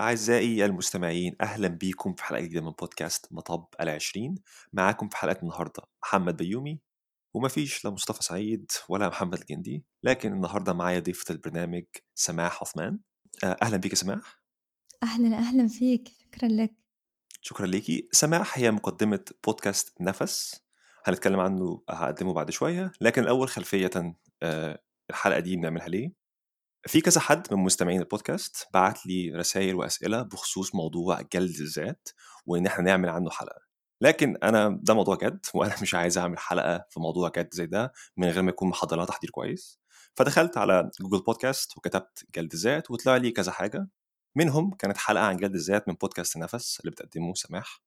أعزائي 0.00 0.64
المستمعين 0.64 1.36
أهلا 1.40 1.68
بيكم 1.68 2.14
في 2.14 2.24
حلقة 2.24 2.40
جديدة 2.40 2.60
من 2.60 2.70
بودكاست 2.70 3.26
مطب 3.30 3.66
العشرين. 3.80 4.34
معاكم 4.72 5.08
في 5.08 5.16
حلقة 5.16 5.42
النهاردة 5.42 5.82
محمد 6.02 6.36
بيومي 6.36 6.80
ومفيش 7.34 7.84
لا 7.84 7.90
مصطفى 7.90 8.22
سعيد 8.22 8.70
ولا 8.88 9.08
محمد 9.08 9.38
الجندي 9.40 9.84
لكن 10.02 10.32
النهاردة 10.32 10.72
معايا 10.72 10.98
ضيفة 11.00 11.32
البرنامج 11.32 11.84
سماح 12.14 12.62
عثمان. 12.62 12.98
آه، 13.44 13.56
أهلا 13.62 13.76
بيك 13.76 13.92
يا 13.92 13.96
سماح. 13.96 14.40
أهلا 15.02 15.36
أهلا 15.38 15.68
فيك. 15.68 16.08
شكرا 16.08 16.48
لك. 16.48 16.74
شكرا 17.40 17.66
ليكي. 17.66 18.08
سماح 18.12 18.58
هي 18.58 18.70
مقدمة 18.70 19.24
بودكاست 19.46 20.00
نفس. 20.00 20.60
هنتكلم 21.04 21.40
عنه 21.40 21.82
هقدمه 21.90 22.32
بعد 22.32 22.50
شوية. 22.50 22.92
لكن 23.00 23.22
الأول 23.22 23.48
خلفية 23.48 23.90
آه، 24.42 24.82
الحلقة 25.10 25.40
دي 25.40 25.56
بنعملها 25.56 25.88
ليه؟ 25.88 26.27
في 26.86 27.00
كذا 27.00 27.20
حد 27.20 27.54
من 27.54 27.58
مستمعين 27.58 28.00
البودكاست 28.00 28.68
بعت 28.74 29.06
لي 29.06 29.30
رسائل 29.34 29.74
وأسئلة 29.74 30.22
بخصوص 30.22 30.74
موضوع 30.74 31.20
جلد 31.32 31.60
الذات 31.60 32.08
وإن 32.46 32.66
إحنا 32.66 32.84
نعمل 32.84 33.08
عنه 33.08 33.30
حلقة. 33.30 33.60
لكن 34.00 34.36
أنا 34.42 34.78
ده 34.82 34.94
موضوع 34.94 35.16
جد 35.16 35.46
وأنا 35.54 35.74
مش 35.82 35.94
عايز 35.94 36.18
أعمل 36.18 36.38
حلقة 36.38 36.86
في 36.90 37.00
موضوع 37.00 37.32
جد 37.36 37.48
زي 37.54 37.66
ده 37.66 37.92
من 38.16 38.28
غير 38.28 38.42
ما 38.42 38.50
يكون 38.50 38.68
محضر 38.68 39.04
تحضير 39.04 39.30
كويس. 39.30 39.80
فدخلت 40.16 40.58
على 40.58 40.90
جوجل 41.00 41.24
بودكاست 41.24 41.76
وكتبت 41.76 42.24
جلد 42.34 42.52
الذات 42.52 42.90
وطلع 42.90 43.16
لي 43.16 43.30
كذا 43.30 43.52
حاجة. 43.52 43.88
منهم 44.36 44.70
كانت 44.74 44.96
حلقة 44.96 45.24
عن 45.24 45.36
جلد 45.36 45.54
الذات 45.54 45.88
من 45.88 45.94
بودكاست 45.94 46.36
نفس 46.36 46.80
اللي 46.80 46.90
بتقدمه 46.90 47.34
سماح. 47.34 47.82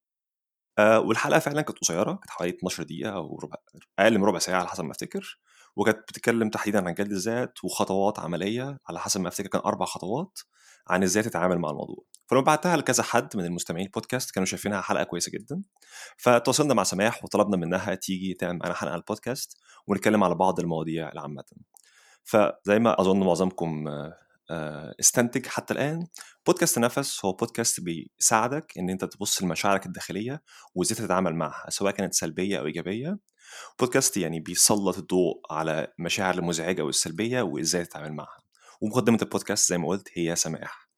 آه 0.79 0.99
والحلقة 0.99 1.39
فعلا 1.39 1.61
كانت 1.61 1.79
قصيرة 1.79 2.13
كانت 2.13 2.29
حوالي 2.29 2.51
12 2.53 2.83
دقيقة 2.83 3.11
أو 3.11 3.39
ربع 3.43 3.57
أقل 3.99 4.17
من 4.19 4.25
ربع 4.25 4.39
ساعة 4.39 4.59
على 4.59 4.69
حسب 4.69 4.83
ما 4.85 4.91
أفتكر. 4.91 5.39
وكانت 5.75 5.97
بتتكلم 5.97 6.49
تحديدا 6.49 6.87
عن 6.87 6.93
جلد 6.93 7.11
الذات 7.11 7.63
وخطوات 7.63 8.19
عملية 8.19 8.77
على 8.87 8.99
حسب 8.99 9.21
ما 9.21 9.27
أفتكر 9.27 9.47
كان 9.47 9.61
أربع 9.65 9.85
خطوات 9.85 10.39
عن 10.87 11.03
إزاي 11.03 11.23
تتعامل 11.23 11.59
مع 11.59 11.69
الموضوع. 11.69 12.03
فلما 12.27 12.43
بعتها 12.43 12.77
لكذا 12.77 13.03
حد 13.03 13.37
من 13.37 13.45
المستمعين 13.45 13.85
البودكاست 13.85 14.31
كانوا 14.31 14.45
شايفينها 14.45 14.81
حلقة 14.81 15.03
كويسة 15.03 15.31
جدا. 15.31 15.61
فتواصلنا 16.17 16.73
مع 16.73 16.83
سماح 16.83 17.23
وطلبنا 17.23 17.57
منها 17.57 17.95
تيجي 17.95 18.33
تعمل 18.33 18.59
معانا 18.59 18.73
حلقة 18.75 18.91
على 18.91 18.99
البودكاست 18.99 19.57
ونتكلم 19.87 20.23
على 20.23 20.35
بعض 20.35 20.59
المواضيع 20.59 21.11
العامة. 21.11 21.43
فزي 22.23 22.79
ما 22.79 23.01
أظن 23.01 23.19
معظمكم 23.19 23.87
آه، 24.51 24.95
استنتج 24.99 25.45
حتى 25.45 25.73
الآن 25.73 26.07
بودكاست 26.47 26.79
نفس 26.79 27.25
هو 27.25 27.33
بودكاست 27.33 27.79
بيساعدك 27.81 28.77
إن 28.77 28.89
أنت 28.89 29.05
تبص 29.05 29.43
لمشاعرك 29.43 29.85
الداخلية 29.85 30.41
وإزاي 30.75 30.95
تتعامل 30.95 31.35
معها 31.35 31.69
سواء 31.69 31.93
كانت 31.93 32.13
سلبية 32.13 32.59
أو 32.59 32.65
إيجابية. 32.65 33.17
بودكاست 33.79 34.17
يعني 34.17 34.39
بيسلط 34.39 34.97
الضوء 34.97 35.41
على 35.49 35.87
المشاعر 35.99 36.33
المزعجة 36.37 36.81
والسلبية 36.81 37.41
وإزاي 37.41 37.85
تتعامل 37.85 38.13
معها. 38.13 38.41
ومقدمة 38.81 39.17
البودكاست 39.21 39.69
زي 39.69 39.77
ما 39.77 39.87
قلت 39.87 40.09
هي 40.13 40.35
سماح. 40.35 40.89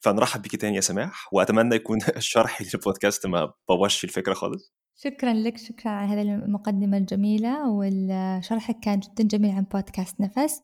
فنرحب 0.00 0.42
بيكي 0.42 0.56
تاني 0.56 0.76
يا 0.76 0.80
سماح 0.80 1.28
وأتمنى 1.32 1.74
يكون 1.74 1.98
شرحي 2.18 2.64
للبودكاست 2.74 3.26
ما 3.26 3.52
بوظش 3.68 4.04
الفكرة 4.04 4.34
خالص. 4.34 4.72
شكرا 4.96 5.32
لك 5.32 5.58
شكرا 5.58 5.90
على 5.90 6.12
هذه 6.12 6.22
المقدمة 6.22 6.96
الجميلة 6.96 7.68
وشرحك 7.68 8.80
كان 8.82 9.00
جدا 9.00 9.24
جميل 9.24 9.50
عن 9.50 9.62
بودكاست 9.62 10.20
نفس. 10.20 10.60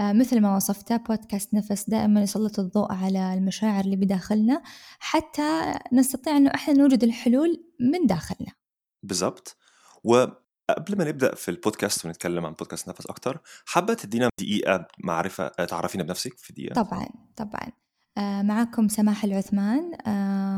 آه، 0.00 0.12
مثل 0.12 0.40
ما 0.40 0.56
وصفته 0.56 0.96
بودكاست 0.96 1.54
نفس 1.54 1.90
دائما 1.90 2.22
يسلط 2.22 2.58
الضوء 2.58 2.92
على 2.92 3.34
المشاعر 3.34 3.84
اللي 3.84 3.96
بداخلنا 3.96 4.62
حتى 4.98 5.74
نستطيع 5.92 6.36
أنه 6.36 6.50
إحنا 6.54 6.74
نوجد 6.74 7.04
الحلول 7.04 7.64
من 7.80 8.06
داخلنا. 8.06 8.52
بالضبط. 9.02 9.56
وقبل 10.72 10.98
ما 10.98 11.04
نبدأ 11.04 11.34
في 11.34 11.50
البودكاست 11.50 12.06
ونتكلم 12.06 12.46
عن 12.46 12.52
بودكاست 12.52 12.88
نفس 12.88 13.06
أكتر 13.06 13.40
حابة 13.66 13.94
تدينا 13.94 14.28
دقيقة 14.40 14.86
معرفة 14.98 15.52
آه، 15.58 15.64
تعرفينا 15.64 16.04
بنفسك 16.04 16.38
في 16.38 16.52
دقيقة؟ 16.52 16.82
طبعا 16.82 17.06
طبعا. 17.36 17.72
آه، 18.18 18.42
معكم 18.42 18.88
سماح 18.88 19.24
العثمان 19.24 19.92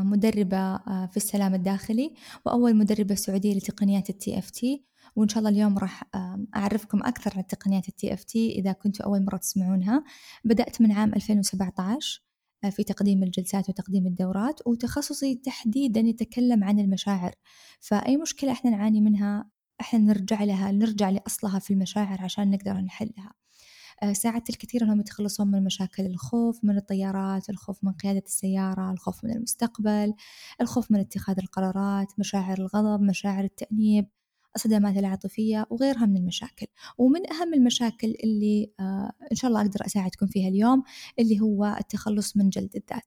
مدربة 0.05 0.77
في 1.07 1.17
السلام 1.17 1.53
الداخلي 1.53 2.13
وأول 2.45 2.75
مدربة 2.75 3.15
سعودية 3.15 3.55
لتقنيات 3.55 4.09
ال 4.09 4.39
TFT 4.39 4.85
وإن 5.15 5.27
شاء 5.27 5.39
الله 5.39 5.49
اليوم 5.49 5.77
راح 5.77 6.03
أعرفكم 6.55 7.03
أكثر 7.03 7.33
عن 7.35 7.47
تقنيات 7.47 7.89
ال 7.89 8.13
TFT 8.13 8.51
إذا 8.51 8.71
كنتوا 8.71 9.05
أول 9.05 9.25
مرة 9.25 9.37
تسمعونها. 9.37 10.03
بدأت 10.43 10.81
من 10.81 10.91
عام 10.91 11.13
2017 11.13 12.25
آه، 12.63 12.69
في 12.69 12.83
تقديم 12.83 13.23
الجلسات 13.23 13.69
وتقديم 13.69 14.07
الدورات 14.07 14.59
وتخصصي 14.67 15.35
تحديدا 15.35 15.99
يتكلم 15.99 16.63
عن 16.63 16.79
المشاعر. 16.79 17.35
فأي 17.79 18.17
مشكلة 18.17 18.51
إحنا 18.51 18.71
نعاني 18.71 19.01
منها 19.01 19.49
إحنا 19.81 19.99
نرجع 19.99 20.43
لها 20.43 20.71
نرجع 20.71 21.09
لأصلها 21.09 21.59
في 21.59 21.73
المشاعر 21.73 22.21
عشان 22.21 22.51
نقدر 22.51 22.73
نحلها. 22.73 23.33
آه، 24.03 24.13
ساعدت 24.13 24.49
الكثير 24.49 24.83
أنهم 24.83 24.99
يتخلصون 24.99 25.47
من 25.51 25.63
مشاكل 25.63 26.05
الخوف 26.05 26.59
من 26.63 26.77
الطيارات 26.77 27.49
الخوف 27.49 27.83
من 27.83 27.91
قيادة 27.91 28.23
السيارة 28.25 28.91
الخوف 28.91 29.23
من 29.23 29.31
المستقبل 29.31 30.13
الخوف 30.61 30.91
من 30.91 30.99
اتخاذ 30.99 31.39
القرارات 31.39 32.07
مشاعر 32.19 32.57
الغضب 32.57 33.01
مشاعر 33.01 33.43
التأنيب 33.43 34.07
الصدمات 34.55 34.97
العاطفية 34.97 35.65
وغيرها 35.69 36.05
من 36.05 36.17
المشاكل. 36.17 36.67
ومن 36.97 37.31
أهم 37.33 37.53
المشاكل 37.53 38.15
اللي 38.23 38.71
آه 38.79 39.11
إن 39.31 39.35
شاء 39.35 39.49
الله 39.49 39.61
أقدر 39.61 39.85
أساعدكم 39.85 40.27
فيها 40.27 40.49
اليوم 40.49 40.83
اللي 41.19 41.39
هو 41.41 41.75
التخلص 41.79 42.37
من 42.37 42.49
جلد 42.49 42.75
الذات. 42.75 43.05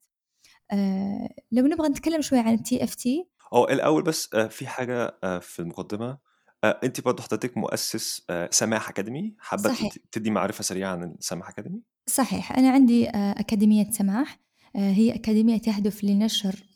آه 0.73 1.29
لو 1.53 1.67
نبغى 1.67 1.89
نتكلم 1.89 2.23
شوي 2.23 2.39
عن 2.39 2.55
ال 2.54 2.84
TFT 2.84 3.28
أو 3.53 3.69
الأول 3.69 4.03
بس 4.03 4.27
في 4.27 4.67
حاجة 4.67 5.19
في 5.41 5.59
المقدمة. 5.59 6.19
آه 6.64 6.80
أنت 6.84 7.00
برضه 7.00 7.22
حضرتك 7.22 7.56
مؤسس 7.56 8.22
آه 8.30 8.48
سماح 8.52 8.88
academy. 8.88 9.34
حابة 9.38 9.62
صحيح. 9.62 9.92
تدي 10.12 10.30
معرفة 10.30 10.62
سريعة 10.62 10.92
عن 10.92 11.16
سماح 11.20 11.48
academy؟ 11.49 11.82
صحيح. 12.06 12.58
أنا 12.58 12.70
عندي 12.70 13.08
آه 13.08 13.41
أكاديمية 13.41 13.91
سماح. 13.91 14.41
هي 14.76 15.14
أكاديمية 15.14 15.58
تهدف 15.58 16.04
لنشر 16.04 16.66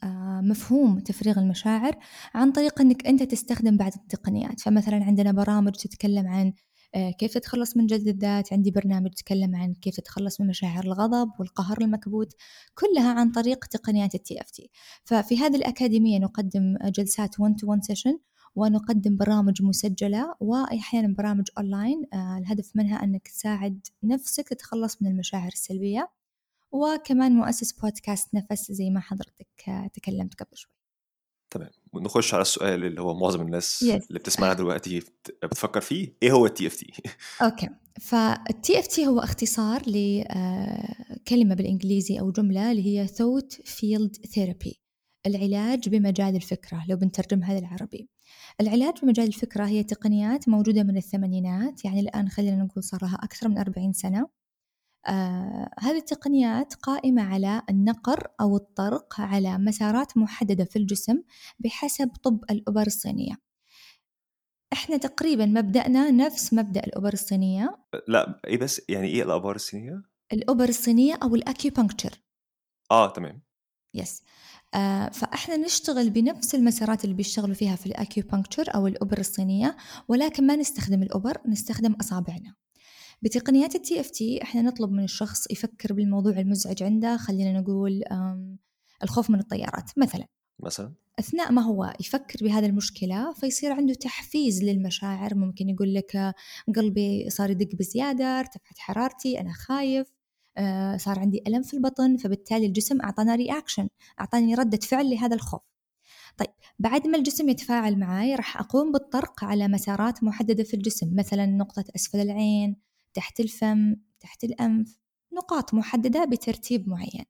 مفهوم 0.42 0.98
تفريغ 0.98 1.38
المشاعر 1.38 1.96
عن 2.34 2.52
طريق 2.52 2.80
أنك 2.80 3.06
أنت 3.06 3.22
تستخدم 3.22 3.76
بعض 3.76 3.92
التقنيات. 3.96 4.60
فمثلا 4.60 5.04
عندنا 5.04 5.32
برامج 5.32 5.72
تتكلم 5.72 6.26
عن 6.26 6.52
كيف 7.18 7.34
تتخلص 7.34 7.76
من 7.76 7.86
جلد 7.86 8.08
الذات. 8.08 8.52
عندي 8.52 8.70
برنامج 8.70 9.10
يتكلم 9.12 9.56
عن 9.56 9.74
كيف 9.74 9.96
تتخلص 9.96 10.40
من 10.40 10.46
مشاعر 10.46 10.84
الغضب 10.84 11.30
والقهر 11.38 11.80
المكبوت. 11.80 12.32
كلها 12.74 13.12
عن 13.12 13.30
طريق 13.30 13.64
تقنيات 13.64 14.14
ال 14.14 14.40
TFT 14.40 14.70
ففي 15.04 15.38
هذه 15.38 15.56
الأكاديمية 15.56 16.18
نقدم 16.18 16.76
جلسات 16.84 17.40
1 17.40 17.54
to 17.60 17.64
1 17.64 17.84
session 17.84 18.18
ونقدم 18.54 19.16
برامج 19.16 19.62
مسجلة 19.62 20.34
وأحيانا 20.40 21.14
برامج 21.14 21.48
أونلاين. 21.58 22.06
الهدف 22.14 22.76
منها 22.76 23.04
أنك 23.04 23.28
تساعد 23.28 23.86
نفسك 24.02 24.48
تتخلص 24.48 25.02
من 25.02 25.10
المشاعر 25.10 25.52
السلبية 25.52 26.10
وكمان 26.72 27.32
مؤسس 27.32 27.72
بودكاست 27.72 28.34
نفس 28.34 28.72
زي 28.72 28.90
ما 28.90 29.00
حضرتك 29.00 29.90
تكلمت 29.94 30.42
قبل 30.42 30.56
شوي. 30.56 30.72
تمام. 31.50 31.70
ونخش 31.92 32.34
على 32.34 32.42
السؤال 32.42 32.84
اللي 32.84 33.00
هو 33.00 33.14
معظم 33.14 33.40
الناس 33.40 33.84
yes. 33.84 34.06
اللي 34.08 34.18
بتسمعنا 34.18 34.54
دلوقتي 34.54 35.02
بتفكر 35.42 35.80
فيه. 35.80 36.16
إيه 36.22 36.32
هو 36.32 36.46
ال 36.46 36.66
TFT 36.66 36.92
okay. 37.42 37.68
فال 38.00 38.78
TFT 38.78 39.06
هو 39.06 39.18
اختصار 39.18 39.82
لكلمه 39.86 41.54
بالإنجليزي 41.54 42.20
أو 42.20 42.32
جملة 42.32 42.70
اللي 42.72 42.86
هي 42.86 43.06
Thought 43.06 43.52
Field 43.52 44.16
Therapy 44.16 44.80
العلاج 45.26 45.88
بمجال 45.88 46.36
الفكرة 46.36 46.84
لو 46.88 46.96
بنترجمها 46.96 47.60
للعربي. 47.60 48.08
العلاج 48.60 48.94
بمجال 49.02 49.26
الفكرة 49.26 49.66
هي 49.66 49.82
تقنيات 49.82 50.48
موجودة 50.48 50.82
من 50.82 50.96
الثمانينات 50.96 51.84
يعني 51.84 52.00
الآن 52.00 52.28
خلينا 52.28 52.56
نقول 52.56 52.84
صار 52.84 53.00
لها 53.02 53.14
أكثر 53.22 53.48
من 53.48 53.58
40 53.58 53.92
سنة. 53.92 54.28
آه 55.06 55.70
هذه 55.80 55.96
التقنيات 55.96 56.74
قائمة 56.74 57.22
على 57.22 57.62
النقر 57.70 58.28
أو 58.40 58.56
الطرق 58.56 59.20
على 59.20 59.58
مسارات 59.58 60.16
محددة 60.16 60.64
في 60.64 60.76
الجسم 60.78 61.22
بحسب 61.58 62.10
طب 62.22 62.44
الأبر 62.50 62.86
الصينية. 62.86 63.34
إحنا 64.72 64.96
تقريبا 64.96 65.46
مبدأنا 65.46 66.10
نفس 66.10 66.54
مبدأ 66.54 66.80
الأبر 66.84 67.12
الصينية. 67.12 67.78
لا 68.08 68.40
إيه 68.46 68.58
بس 68.58 68.82
يعني 68.88 69.08
إيه 69.08 69.22
الأبر 69.22 69.54
الصينية؟ 69.54 70.02
الأبر 70.32 70.68
الصينية 70.68 71.14
أو 71.22 71.34
ال 71.34 71.41
acupuncture 71.41 72.22
آه 72.90 73.10
تمام. 73.12 73.42
yes 73.94 74.22
فاحنا 75.12 75.56
نشتغل 75.56 76.10
بنفس 76.10 76.54
المسارات 76.54 77.04
اللي 77.04 77.14
بيشتغلوا 77.14 77.54
فيها 77.54 77.76
في 77.76 77.86
ال 77.86 77.93
acupuncture 77.93 78.74
أو 78.74 78.86
الابر 78.86 79.18
الصينية 79.18 79.76
ولكن 80.08 80.46
ما 80.46 80.56
نستخدم 80.56 81.02
الابر 81.02 81.38
نستخدم 81.48 81.92
أصابعنا. 81.92 82.54
بتقنيات 83.22 83.74
ال 83.74 84.00
TFT 84.00 84.42
إحنا 84.42 84.62
نطلب 84.62 84.92
من 84.92 85.04
الشخص 85.04 85.50
يفكر 85.50 85.92
بالموضوع 85.92 86.32
المزعج 86.38 86.82
عنده 86.82 87.16
خلينا 87.16 87.60
نقول 87.60 88.02
الخوف 89.02 89.30
من 89.30 89.38
الطيارات 89.38 89.90
مثلا. 89.96 90.26
مثلا. 90.60 90.92
أثناء 91.18 91.52
ما 91.52 91.62
هو 91.62 91.94
يفكر 92.00 92.44
بهذه 92.44 92.66
المشكلة 92.66 93.32
فيصير 93.32 93.72
عنده 93.72 93.94
تحفيز 93.94 94.64
للمشاعر. 94.64 95.34
ممكن 95.34 95.68
يقول 95.68 95.94
لك 95.94 96.34
قلبي 96.76 97.30
صار 97.30 97.50
يدق 97.50 97.76
بزيادة 97.76 98.24
ارتفعت 98.24 98.78
حرارتي 98.78 99.40
أنا 99.40 99.52
خايف. 99.52 100.06
آه، 100.08 100.21
صار 100.96 101.18
عندي 101.18 101.42
ألم 101.46 101.62
في 101.62 101.74
البطن 101.74 102.16
فبالتالي 102.16 102.66
الجسم 102.66 103.00
أعطانا 103.00 103.34
رياكشن 103.34 103.88
أعطاني 104.20 104.54
ردة 104.54 104.78
فعل 104.78 105.10
لهذا 105.10 105.34
الخوف. 105.34 105.60
طيب 106.36 106.48
بعد 106.78 107.06
ما 107.06 107.18
الجسم 107.18 107.48
يتفاعل 107.48 107.98
معي 107.98 108.34
راح 108.34 108.60
أقوم 108.60 108.92
بالطرق 108.92 109.44
على 109.44 109.68
مسارات 109.68 110.24
محددة 110.24 110.64
في 110.64 110.74
الجسم 110.74 111.16
مثلا 111.16 111.46
نقطة 111.46 111.84
أسفل 111.96 112.20
العين 112.20 112.76
تحت 113.14 113.40
الفم 113.40 113.96
تحت 114.20 114.44
الأنف 114.44 114.98
نقاط 115.32 115.74
محددة 115.74 116.24
بترتيب 116.24 116.88
معين. 116.88 117.24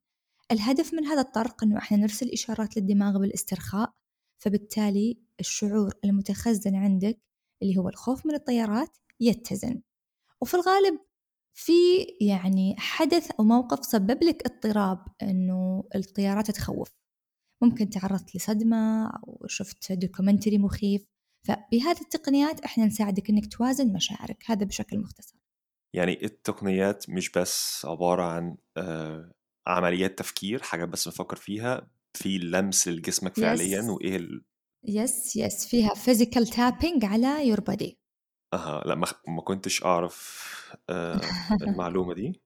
الهدف 0.52 0.94
من 0.94 1.04
هذا 1.04 1.20
الطرق 1.20 1.64
إنه 1.64 1.78
إحنا 1.78 1.96
نرسل 1.96 2.28
إشارات 2.28 2.76
للدماغ 2.76 3.18
بالاسترخاء 3.18 3.92
فبالتالي 4.38 5.18
الشعور 5.40 5.94
المتخزن 6.04 6.74
عندك 6.74 7.18
اللي 7.62 7.78
هو 7.78 7.88
الخوف 7.88 8.26
من 8.26 8.34
الطيارات 8.34 8.98
يتزن. 9.20 9.82
وفي 10.40 10.54
الغالب 10.54 10.98
في 11.54 11.72
يعني 12.20 12.74
حدث 12.78 13.30
أو 13.30 13.44
موقف 13.44 13.84
سبب 13.84 14.22
لك 14.22 14.42
اضطراب 14.46 14.98
إنه 15.22 15.84
الطيارات 15.94 16.50
تخوف 16.50 16.90
ممكن 17.62 17.90
تعرضت 17.90 18.36
لصدمة 18.36 19.06
أو 19.06 19.46
شفت 19.46 19.92
دوكيومنتري 19.92 20.58
مخيف. 20.58 21.06
فبهذه 21.46 22.00
التقنيات 22.00 22.60
إحنا 22.60 22.86
نساعدك 22.86 23.30
إنك 23.30 23.52
توازن 23.52 23.92
مشاعرك 23.92 24.44
هذا 24.46 24.64
بشكل 24.66 24.98
مختصر. 24.98 25.36
يعني 25.94 26.24
التقنيات 26.24 27.10
مش 27.10 27.30
بس 27.30 27.86
عبارة 27.86 28.22
عن 28.22 28.56
آه، 28.76 29.32
عمليات 29.66 30.18
تفكير 30.18 30.62
حاجات 30.62 30.88
بس 30.88 31.08
بفكر 31.08 31.36
فيها 31.36 31.90
في 32.16 32.38
لمس 32.38 32.88
لجسمك 32.88 33.36
فعليا 33.36 33.78
yes 33.78 33.88
وإيه 33.88 34.16
ال... 34.16 34.44
yes 34.84 35.36
yes 35.36 35.66
فيها 35.66 35.94
physical 35.94 36.46
tapping 36.48 37.04
على 37.04 37.54
your 37.54 37.60
body. 37.60 38.01
أها 38.52 38.82
لأ 38.86 38.94
ما, 38.94 39.06
ما 39.28 39.42
كنتش 39.42 39.84
أعرف 39.84 40.42
آه، 40.90 41.20
المعلومة 41.62 42.14
دي. 42.14 42.42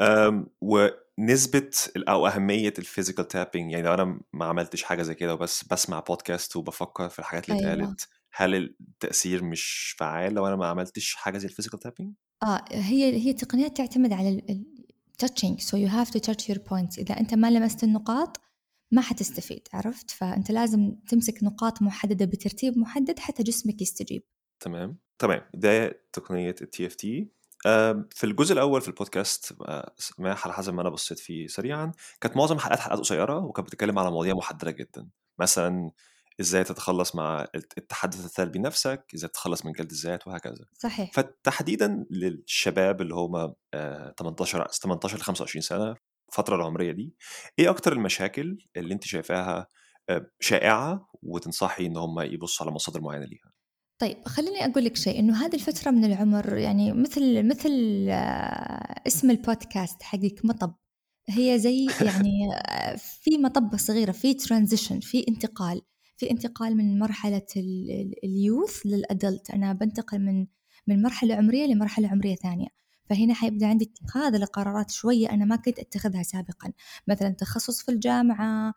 أم، 0.00 0.46
ونسبة 0.60 1.70
ال- 1.96 2.08
أو 2.08 2.26
أهمية 2.26 2.74
ال 2.78 2.84
physical 2.84 3.28
tapping 3.28 3.72
يعني 3.72 3.84
لو 3.86 3.94
أنا 3.94 4.20
ما 4.32 4.44
عملتش 4.44 4.82
حاجة 4.82 5.02
زي 5.02 5.14
كده 5.14 5.34
وبس 5.34 5.64
بسمع 5.64 6.00
بودكاست 6.00 6.56
وبفكر 6.56 7.08
في 7.08 7.18
الحاجات 7.18 7.50
اللي 7.50 7.60
أيوة. 7.60 7.72
اتقالت 7.74 8.08
هل 8.32 8.54
التأثير 8.54 9.44
مش 9.44 9.94
فعال 9.98 10.34
لو 10.34 10.46
أنا 10.46 10.56
ما 10.56 10.66
عملتش 10.66 11.14
حاجة 11.14 11.38
زي 11.38 11.48
ال 11.48 11.51
physical 11.51 11.78
tapping؟ 11.78 12.14
آه 12.42 12.64
هي 12.70 13.16
هي 13.26 13.32
تقنيات 13.32 13.76
تعتمد 13.76 14.12
على 14.12 14.28
ال 14.28 14.50
ال- 14.50 14.86
touching 15.22 15.56
so 15.62 15.76
you 15.78 15.88
have 15.90 16.10
to 16.10 16.20
touch 16.20 16.48
your 16.48 16.58
points. 16.58 16.98
إذا 16.98 17.20
أنت 17.20 17.34
ما 17.34 17.50
لمست 17.50 17.84
النقاط 17.84 18.40
ما 18.92 19.02
حتستفيد 19.02 19.68
عرفت؟ 19.72 20.10
فأنت 20.10 20.50
لازم 20.50 20.92
تمسك 21.08 21.42
نقاط 21.42 21.82
محددة 21.82 22.24
بترتيب 22.24 22.78
محدد 22.78 23.18
حتى 23.18 23.42
جسمك 23.42 23.82
يستجيب. 23.82 24.22
تمام؟ 24.60 24.98
تمام 25.18 25.42
ده 25.54 26.00
تقنية 26.12 26.50
التي 26.60 26.86
إف 26.86 26.94
تي. 26.94 27.28
في 28.10 28.24
الجزء 28.24 28.52
الأول 28.52 28.80
في 28.80 28.88
البودكاست 28.88 29.54
آه، 29.62 29.94
سماح 29.96 30.44
على 30.46 30.54
حسب 30.54 30.74
ما 30.74 30.82
أنا 30.82 30.90
بصيت 30.90 31.18
فيه 31.18 31.46
سريعا 31.46 31.92
كانت 32.20 32.36
معظم 32.36 32.56
الحلقات 32.56 32.78
حلقات 32.78 32.98
قصيرة 32.98 33.38
وكانت 33.38 33.68
بتتكلم 33.68 33.98
على 33.98 34.10
مواضيع 34.10 34.34
محددة 34.34 34.70
جدا. 34.70 35.08
مثلا 35.38 35.90
إزاي 36.40 36.64
تتخلص 36.64 37.14
مع 37.14 37.46
التحدث 37.54 38.24
السلبي 38.24 38.58
نفسك 38.58 39.04
إزاي 39.14 39.28
تتخلص 39.28 39.66
من 39.66 39.72
جلد 39.72 39.90
الذات 39.90 40.26
وهكذا. 40.26 40.64
صحيح. 40.78 41.10
فتحديدا 41.12 42.06
للشباب 42.10 43.00
اللي 43.00 43.14
هم 43.14 43.54
آه، 43.74 44.14
18 44.18 44.66
18 44.72 45.16
ل 45.16 45.20
25 45.20 45.62
سنة 45.62 45.94
الفترة 46.28 46.56
العمرية 46.56 46.92
دي 46.92 47.14
إيه 47.58 47.70
أكتر 47.70 47.92
المشاكل 47.92 48.58
اللي 48.76 48.94
أنت 48.94 49.04
شايفاها 49.04 49.66
آه، 50.08 50.30
شائعة 50.40 51.08
وتنصحي 51.22 51.86
إن 51.86 51.96
هم 51.96 52.20
يبصوا 52.20 52.66
على 52.66 52.74
مصادر 52.74 53.00
معينة 53.00 53.24
ليها؟ 53.24 53.55
طيب 53.98 54.16
خليني 54.28 54.64
أقول 54.64 54.84
لك 54.84 54.96
شيء 54.96 55.18
إنه 55.18 55.44
هذه 55.46 55.54
الفترة 55.54 55.90
من 55.90 56.04
العمر 56.04 56.56
يعني 56.56 56.92
مثل 56.92 57.42
مثل 57.48 57.70
آه، 58.10 59.02
اسم 59.06 59.30
البودكاست 59.30 60.02
حقك 60.02 60.40
مطب 60.44 60.74
هي 61.28 61.58
زي 61.58 61.86
يعني 62.06 62.54
آه، 62.54 62.96
في 62.96 63.38
مطبة 63.38 63.76
صغيرة 63.76 64.12
في 64.12 64.34
ترانزيشن 64.34 65.00
في 65.00 65.24
انتقال 65.28 65.82
في 66.16 66.30
انتقال 66.30 66.76
من 66.76 66.98
مرحلة 66.98 67.46
ال- 67.56 67.90
ال- 67.90 68.24
اليوث 68.24 68.80
للأدلت 68.86 69.50
أنا 69.50 69.72
بنتقل 69.72 70.18
من 70.18 70.46
من 70.86 71.02
مرحلة 71.02 71.34
عمرية 71.34 71.66
لمرحلة 71.66 72.08
عمرية 72.08 72.34
ثانية. 72.34 72.68
فهنا 73.10 73.34
حيبدأ 73.34 73.66
عندي 73.66 73.92
اتخاذ 74.02 74.36
لقرارات 74.36 74.90
شوية 74.90 75.30
أنا 75.30 75.44
ما 75.44 75.56
كنت 75.56 75.78
أتخذها 75.78 76.22
سابقا. 76.22 76.72
مثلا 77.08 77.30
تخصص 77.30 77.82
في 77.82 77.90
الجامعة 77.92 78.74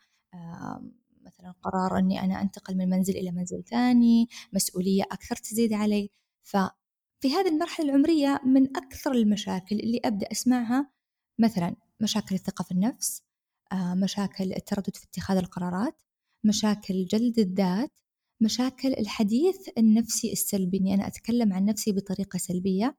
مثلا 1.40 1.54
قرار 1.64 2.00
أني 2.00 2.24
أنا 2.24 2.42
أنتقل 2.42 2.78
من 2.78 2.90
منزل 2.90 3.18
إلى 3.18 3.32
منزل 3.32 3.64
ثاني 3.64 4.28
مسؤولية 4.54 5.04
أكثر 5.04 5.36
تزيد 5.36 5.74
علي. 5.74 6.10
ففي 6.44 7.34
هذه 7.34 7.48
المرحلة 7.48 7.90
العمرية 7.90 8.42
من 8.46 8.78
أكثر 8.78 9.12
المشاكل 9.12 9.76
اللي 9.76 10.02
أبدأ 10.06 10.32
أسمعها 10.32 10.92
مثلا 11.40 11.76
مشاكل 12.02 12.36
الثقة 12.36 12.64
في 12.64 12.72
النفس 12.72 13.24
آه، 13.72 13.94
مشاكل 13.94 14.54
التردد 14.54 14.96
في 14.96 15.04
اتخاذ 15.04 15.38
القرارات 15.38 16.02
مشاكل 16.44 17.06
جلد 17.06 17.40
الذات 17.40 18.00
مشاكل 18.42 18.94
الحديث 18.94 19.70
النفسي 19.78 20.32
السلبي 20.32 20.78
إني 20.78 20.94
أنا 20.94 21.08
أتكلم 21.08 21.54
عن 21.54 21.66
نفسي 21.66 21.92
بطريقة 21.92 22.38
سلبية 22.38 22.98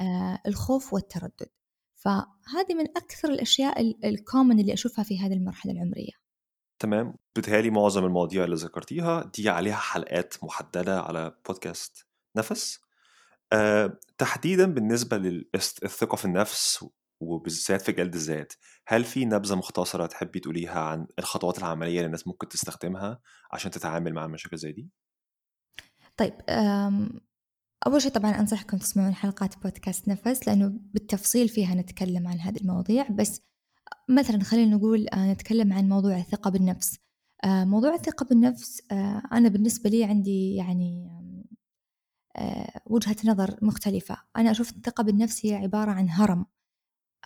آه، 0.00 0.38
الخوف 0.46 0.92
والتردد. 0.92 1.48
فهذه 1.96 2.74
من 2.74 2.84
أكثر 2.96 3.28
الأشياء 3.30 3.80
الكومن 4.04 4.60
اللي 4.60 4.72
أشوفها 4.72 5.04
في 5.04 5.18
هذه 5.18 5.32
المرحلة 5.32 5.72
العمرية. 5.72 6.12
تمام. 6.80 7.14
بتهيألي 7.36 7.70
معظم 7.70 8.04
المواضيع 8.04 8.44
اللي 8.44 8.56
ذكرتيها 8.56 9.30
دي 9.34 9.48
عليها 9.48 9.76
حلقات 9.76 10.34
محددة 10.44 11.00
على 11.00 11.34
بودكاست 11.48 12.06
نفس. 12.36 12.80
أه 13.52 13.98
تحديدا 14.18 14.66
بالنسبة 14.74 15.16
للثقه 15.18 16.16
في 16.16 16.24
النفس 16.24 16.84
وبالذات 17.20 17.82
في 17.82 17.92
جلد 17.92 18.14
الذات 18.14 18.52
هل 18.86 19.04
في 19.04 19.24
نبذة 19.24 19.54
مختصرة 19.54 20.06
تحبي 20.06 20.40
تقوليها 20.40 20.80
عن 20.80 21.06
الخطوات 21.18 21.58
العملية 21.58 21.96
اللي 21.96 22.06
الناس 22.06 22.26
ممكن 22.26 22.48
تستخدمها 22.48 23.20
عشان 23.52 23.70
تتعامل 23.70 24.14
مع 24.14 24.26
مشاكل 24.26 24.56
زي 24.56 24.72
دي؟ 24.72 24.88
طيب 26.16 26.34
أول 27.86 28.02
شيء 28.02 28.10
طبعا 28.10 28.30
أنصحكم 28.40 28.78
تسمعون 28.78 29.14
حلقات 29.14 29.58
بودكاست 29.58 30.08
نفس 30.08 30.48
لأنه 30.48 30.72
بالتفصيل 30.94 31.48
فيها 31.48 31.74
نتكلم 31.74 32.28
عن 32.28 32.40
هذه 32.40 32.56
المواضيع 32.60 33.08
بس 33.08 33.42
مثلا 34.08 34.44
خلينا 34.44 34.76
نقول 34.76 35.06
آه، 35.08 35.32
نتكلم 35.32 35.72
عن 35.72 35.88
موضوع 35.88 36.16
الثقة 36.18 36.50
بالنفس. 36.50 36.98
آه، 37.44 37.64
موضوع 37.64 37.94
الثقة 37.94 38.24
بالنفس 38.26 38.82
آه، 38.92 39.22
أنا 39.32 39.48
بالنسبة 39.48 39.90
لي 39.90 40.04
عندي 40.04 40.54
يعني 40.54 41.10
وجهة 42.86 43.16
نظر 43.24 43.58
مختلفة. 43.62 44.16
أنا 44.36 44.50
أشوف 44.50 44.70
الثقة 44.70 45.04
بالنفس 45.04 45.46
هي 45.46 45.54
عبارة 45.54 45.90
عن 45.90 46.08
هرم. 46.10 46.46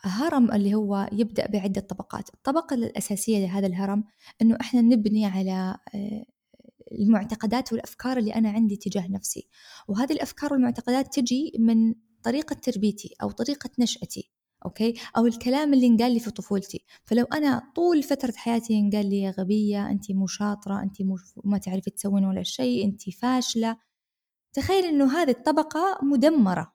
هرم 0.05 0.53
اللي 0.53 0.75
هو 0.75 1.09
يبدأ 1.13 1.47
بعدة 1.47 1.81
طبقات. 1.81 2.35
الطبقة 2.35 2.75
الأساسية 2.75 3.39
لهذا 3.47 3.67
الهرم 3.67 4.05
أنه 4.43 4.57
إحنا 4.61 4.81
نبني 4.81 5.27
على 5.27 5.77
المعتقدات 6.93 7.73
والأفكار 7.73 8.19
اللي 8.19 8.35
أنا 8.35 8.51
عندي 8.51 8.77
تجاه 8.77 9.09
نفسي. 9.09 9.49
وهذه 9.89 10.13
الأفكار 10.13 10.53
والمعتقدات 10.53 11.15
تجي 11.15 11.53
من 11.59 11.95
طريقة 12.23 12.55
تربيتي 12.55 13.15
أو 13.23 13.31
طريقة 13.31 13.71
نشأتي. 13.79 14.31
okay؟ 14.67 14.95
أو 15.17 15.27
الكلام 15.27 15.75
اللي 15.75 15.87
انقال 15.87 16.13
لي 16.13 16.21
في 16.21 16.31
طفولتي. 16.31 16.85
فلو 17.05 17.25
أنا 17.25 17.73
طول 17.77 18.03
فترة 18.03 18.33
حياتي 18.37 18.79
انقال 18.79 19.11
لي 19.11 19.21
يا 19.21 19.31
غبية 19.31 19.91
أنت 19.91 20.11
مو 20.13 20.27
شاطرة 20.27 20.83
أنت 20.83 21.03
مو 21.03 21.17
ما 21.45 21.59
تعرفي 21.59 21.91
تسوين 21.91 22.25
ولا 22.25 22.43
شيء 22.43 22.85
أنت 22.85 23.11
فاشلة. 23.11 23.77
تخيل 24.53 24.85
إنه 24.85 25.13
هذه 25.13 25.31
الطبقة 25.31 25.99
مدمرة. 26.03 26.75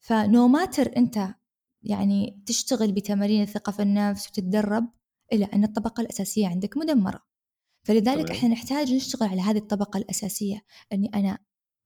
ف 0.00 0.16
no 0.16 0.48
matter 0.48 0.96
أنت 0.96 1.34
يعني 1.82 2.42
تشتغل 2.46 2.92
بتمارين 2.92 3.42
الثقة 3.42 3.72
في 3.72 3.82
النفس 3.82 4.28
وتتدرب 4.28 4.88
إلا 5.32 5.54
أن 5.54 5.64
الطبقة 5.64 6.00
الأساسية 6.00 6.48
عندك 6.48 6.76
مدمرة. 6.76 7.20
فلذلك 7.82 8.26
تمام. 8.26 8.38
إحنا 8.38 8.48
نحتاج 8.48 8.94
نشتغل 8.94 9.28
على 9.28 9.40
هذه 9.40 9.58
الطبقة 9.58 9.98
الأساسية. 9.98 10.64
أني 10.92 11.10
أنا 11.14 11.38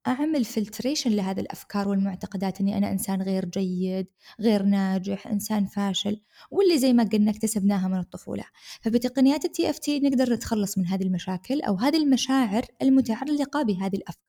أعمل 0.07 0.45
filtration 0.45 1.11
لهذه 1.11 1.41
الأفكار 1.41 1.89
والمعتقدات 1.89 2.61
أني 2.61 2.79
أنا 2.79 2.93
إنسان 2.93 3.23
غير 3.23 3.45
جيد 3.45 4.07
غير 4.41 4.63
ناجح 4.63 5.27
إنسان 5.27 5.67
فاشل 5.67 6.21
واللي 6.51 6.79
زي 6.79 6.93
ما 6.93 7.05
قلنا 7.05 7.31
اكتسبناها 7.31 7.89
من 7.89 7.99
الطفولة. 7.99 8.45
فبتقنيات 8.83 9.45
ال 9.45 9.71
TFT 9.71 10.01
نقدر 10.01 10.33
نتخلص 10.35 10.79
من 10.79 10.87
هذه 10.87 11.03
المشاكل 11.03 11.61
أو 11.63 11.75
هذه 11.77 11.97
المشاعر 11.97 12.65
المتعلقة 12.83 13.63
بهذه 13.63 13.97
الأفكار. 13.97 14.29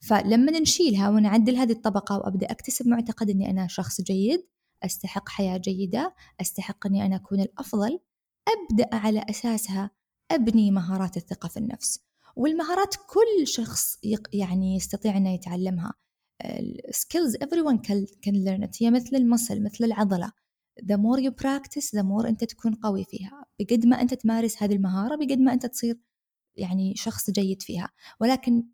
فلما 0.00 0.60
نشيلها 0.60 1.10
ونعدل 1.10 1.56
هذه 1.56 1.72
الطبقة 1.72 2.18
وأبدأ 2.18 2.46
أكتسب 2.50 2.88
معتقد 2.88 3.30
أني 3.30 3.50
أنا 3.50 3.66
شخص 3.66 4.00
جيد 4.00 4.46
أستحق 4.84 5.28
حياة 5.28 5.56
جيدة 5.56 6.14
أستحق 6.40 6.86
أني 6.86 7.06
أنا 7.06 7.16
أكون 7.16 7.40
الأفضل 7.40 7.98
أبدأ 8.48 8.88
على 8.92 9.24
أساسها 9.30 9.90
أبني 10.30 10.70
مهارات 10.70 11.16
الثقة 11.16 11.48
في 11.48 11.56
النفس. 11.56 12.07
والمهارات 12.38 12.94
كل 12.94 13.46
شخص 13.46 13.98
يعني 14.32 14.76
يستطيع 14.76 15.16
أنه 15.16 15.34
يتعلمها. 15.34 15.92
everyone 17.44 17.78
can, 17.78 18.06
can 18.26 18.34
learn 18.34 18.64
it. 18.64 18.82
هي 18.82 18.90
مثل 18.90 19.16
المصل 19.16 19.62
مثل 19.62 19.84
العضلة. 19.84 20.32
The 20.82 20.96
more 20.96 21.20
you 21.20 21.30
practice 21.30 21.90
the 21.98 22.02
more 22.02 22.26
أنت 22.26 22.44
تكون 22.44 22.74
قوي 22.74 23.04
فيها. 23.04 23.44
بقد 23.60 23.86
ما 23.86 24.00
أنت 24.00 24.14
تمارس 24.14 24.62
هذه 24.62 24.72
المهارة 24.72 25.16
بقد 25.16 25.38
ما 25.38 25.52
أنت 25.52 25.66
تصير 25.66 26.00
يعني 26.56 26.94
شخص 26.96 27.30
جيد 27.30 27.62
فيها. 27.62 27.88
ولكن 28.20 28.64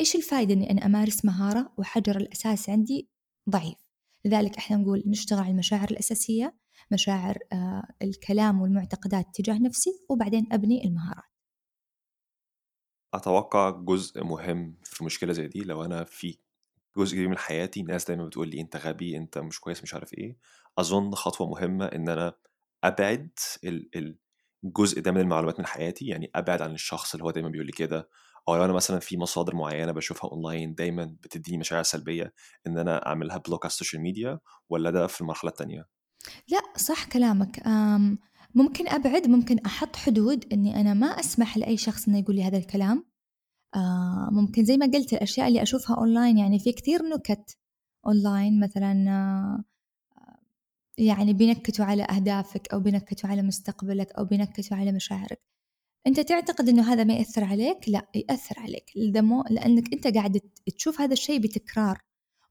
إيش 0.00 0.16
الفائدة 0.16 0.54
إني 0.54 0.70
أنا 0.70 0.86
أمارس 0.86 1.24
مهارة 1.24 1.72
وحجر 1.78 2.16
الأساس 2.16 2.70
عندي 2.70 3.08
ضعيف؟ 3.50 3.78
لذلك 4.24 4.56
إحنا 4.56 4.76
نقول 4.76 5.02
نشتغل 5.06 5.38
على 5.38 5.50
المشاعر 5.50 5.90
الأساسية 5.90 6.56
مشاعر 6.92 7.38
آه 7.52 7.82
الكلام 8.02 8.60
والمعتقدات 8.60 9.26
تجاه 9.34 9.58
نفسي 9.58 9.90
وبعدين 10.08 10.46
أبني 10.52 10.84
المهارات. 10.84 11.24
أتوقع 13.14 13.70
جزء 13.70 14.24
مهم 14.24 14.76
في 14.84 15.04
مشكلة 15.04 15.32
زي 15.32 15.46
دي 15.48 15.60
لو 15.60 15.84
أنا 15.84 16.04
في 16.04 16.38
جزء 16.96 17.14
كبير 17.16 17.28
من 17.28 17.38
حياتي 17.38 17.82
ناس 17.82 18.04
دايما 18.04 18.26
بتقول 18.26 18.48
لي 18.48 18.60
أنت 18.60 18.76
غبي 18.76 19.16
أنت 19.16 19.38
مش 19.38 19.60
كويس 19.60 19.82
مش 19.82 19.94
عارف 19.94 20.14
إيه. 20.14 20.36
أظن 20.78 21.14
خطوة 21.14 21.48
مهمة 21.50 21.86
إن 21.86 22.08
أنا 22.08 22.34
أبعد 22.84 23.30
الجزء 24.64 25.00
ده 25.00 25.12
من 25.12 25.20
المعلومات 25.20 25.58
من 25.60 25.66
حياتي 25.66 26.06
يعني 26.06 26.30
أبعد 26.34 26.62
عن 26.62 26.74
الشخص 26.74 27.14
اللي 27.14 27.24
هو 27.24 27.30
دايما 27.30 27.48
بيقول 27.48 27.66
لي 27.66 27.72
كده. 27.72 28.08
أو 28.48 28.56
لو 28.56 28.64
أنا 28.64 28.72
مثلا 28.72 28.98
في 28.98 29.16
مصادر 29.16 29.54
معينة 29.56 29.92
بشوفها 29.92 30.30
أونلاين 30.30 30.74
دايما 30.74 31.04
بتديني 31.22 31.58
مشاعر 31.58 31.82
سلبية 31.82 32.32
إن 32.66 32.78
أنا 32.78 33.06
أعملها 33.06 33.36
block 33.38 33.64
على 33.64 33.70
ال 33.70 33.75
social 33.75 34.02
media 34.02 34.38
ولا 34.68 34.90
ده 34.90 35.06
في 35.06 35.20
المرحلة 35.20 35.50
الثانية 35.50 35.86
لأ 36.48 36.62
صح 36.76 37.04
كلامك. 37.04 37.66
أم 37.66 38.18
ممكن 38.54 38.88
أبعد 38.88 39.28
ممكن 39.28 39.58
أحط 39.58 39.96
حدود 39.96 40.52
إني 40.52 40.80
أنا 40.80 40.94
ما 40.94 41.06
أسمح 41.06 41.56
لأي 41.58 41.76
شخص 41.76 42.08
إنه 42.08 42.18
يقول 42.18 42.36
لي 42.36 42.44
هذا 42.44 42.58
الكلام. 42.58 43.04
آه 43.74 44.28
ممكن 44.32 44.64
زي 44.64 44.76
ما 44.76 44.86
قلت 44.86 45.12
الأشياء 45.12 45.48
اللي 45.48 45.62
أشوفها 45.62 45.96
أونلاين 45.96 46.38
يعني 46.38 46.58
في 46.58 46.72
كثير 46.72 47.02
نكت 47.02 47.56
أونلاين 48.06 48.60
مثلا 48.60 49.10
آه 49.10 49.64
يعني 50.98 51.32
بينكتوا 51.32 51.84
على 51.84 52.02
أهدافك 52.02 52.72
أو 52.72 52.80
بينكتوا 52.80 53.30
على 53.30 53.42
مستقبلك 53.42 54.12
أو 54.12 54.24
بينكتوا 54.24 54.76
على 54.76 54.92
مشاعرك. 54.92 55.40
أنت 56.06 56.20
تعتقد 56.20 56.68
أنه 56.68 56.92
هذا 56.92 57.04
ما 57.04 57.14
يأثر 57.14 57.44
عليك؟ 57.44 57.88
لا 57.88 58.08
يأثر 58.14 58.60
عليك. 58.60 58.92
لأنك 59.50 59.92
أنت 59.94 60.06
قاعد 60.16 60.40
تشوف 60.76 61.00
هذا 61.00 61.12
الشيء 61.12 61.40
بتكرار. 61.40 62.00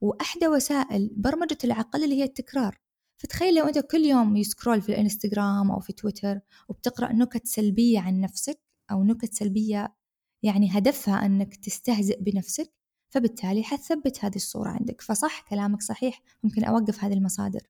وأحدى 0.02 0.48
وسائل 0.48 1.10
برمجة 1.18 1.58
العقل 1.64 2.04
اللي 2.04 2.16
هي 2.16 2.24
التكرار. 2.24 2.78
فتخيل 3.20 3.56
لو 3.56 3.66
أنت 3.66 3.80
كل 3.80 3.98
يوم 4.06 4.36
يسكرول 4.36 4.82
في 4.82 4.90
الانستغرام 4.90 5.72
أو 5.72 5.80
في 5.80 5.94
تويتر 5.94 6.40
وبتقرأ 6.70 7.14
نكت 7.14 7.48
سلبية 7.48 8.00
عن 8.00 8.22
نفسك 8.22 8.60
أو 8.92 9.04
نكت 9.04 9.34
سلبية 9.34 9.96
يعني 10.44 10.78
هدفها 10.78 11.26
أنك 11.26 11.56
تستهزئ 11.56 12.22
بنفسك 12.22 12.74
فبالتالي 13.10 13.64
حتثبت 13.64 14.26
هذه 14.26 14.36
الصورة 14.36 14.70
عندك. 14.70 15.02
فصح 15.02 15.42
كلامك 15.42 15.82
صحيح 15.82 16.22
ممكن 16.44 16.64
أوقف 16.64 17.04
هذه 17.04 17.14
المصادر. 17.14 17.62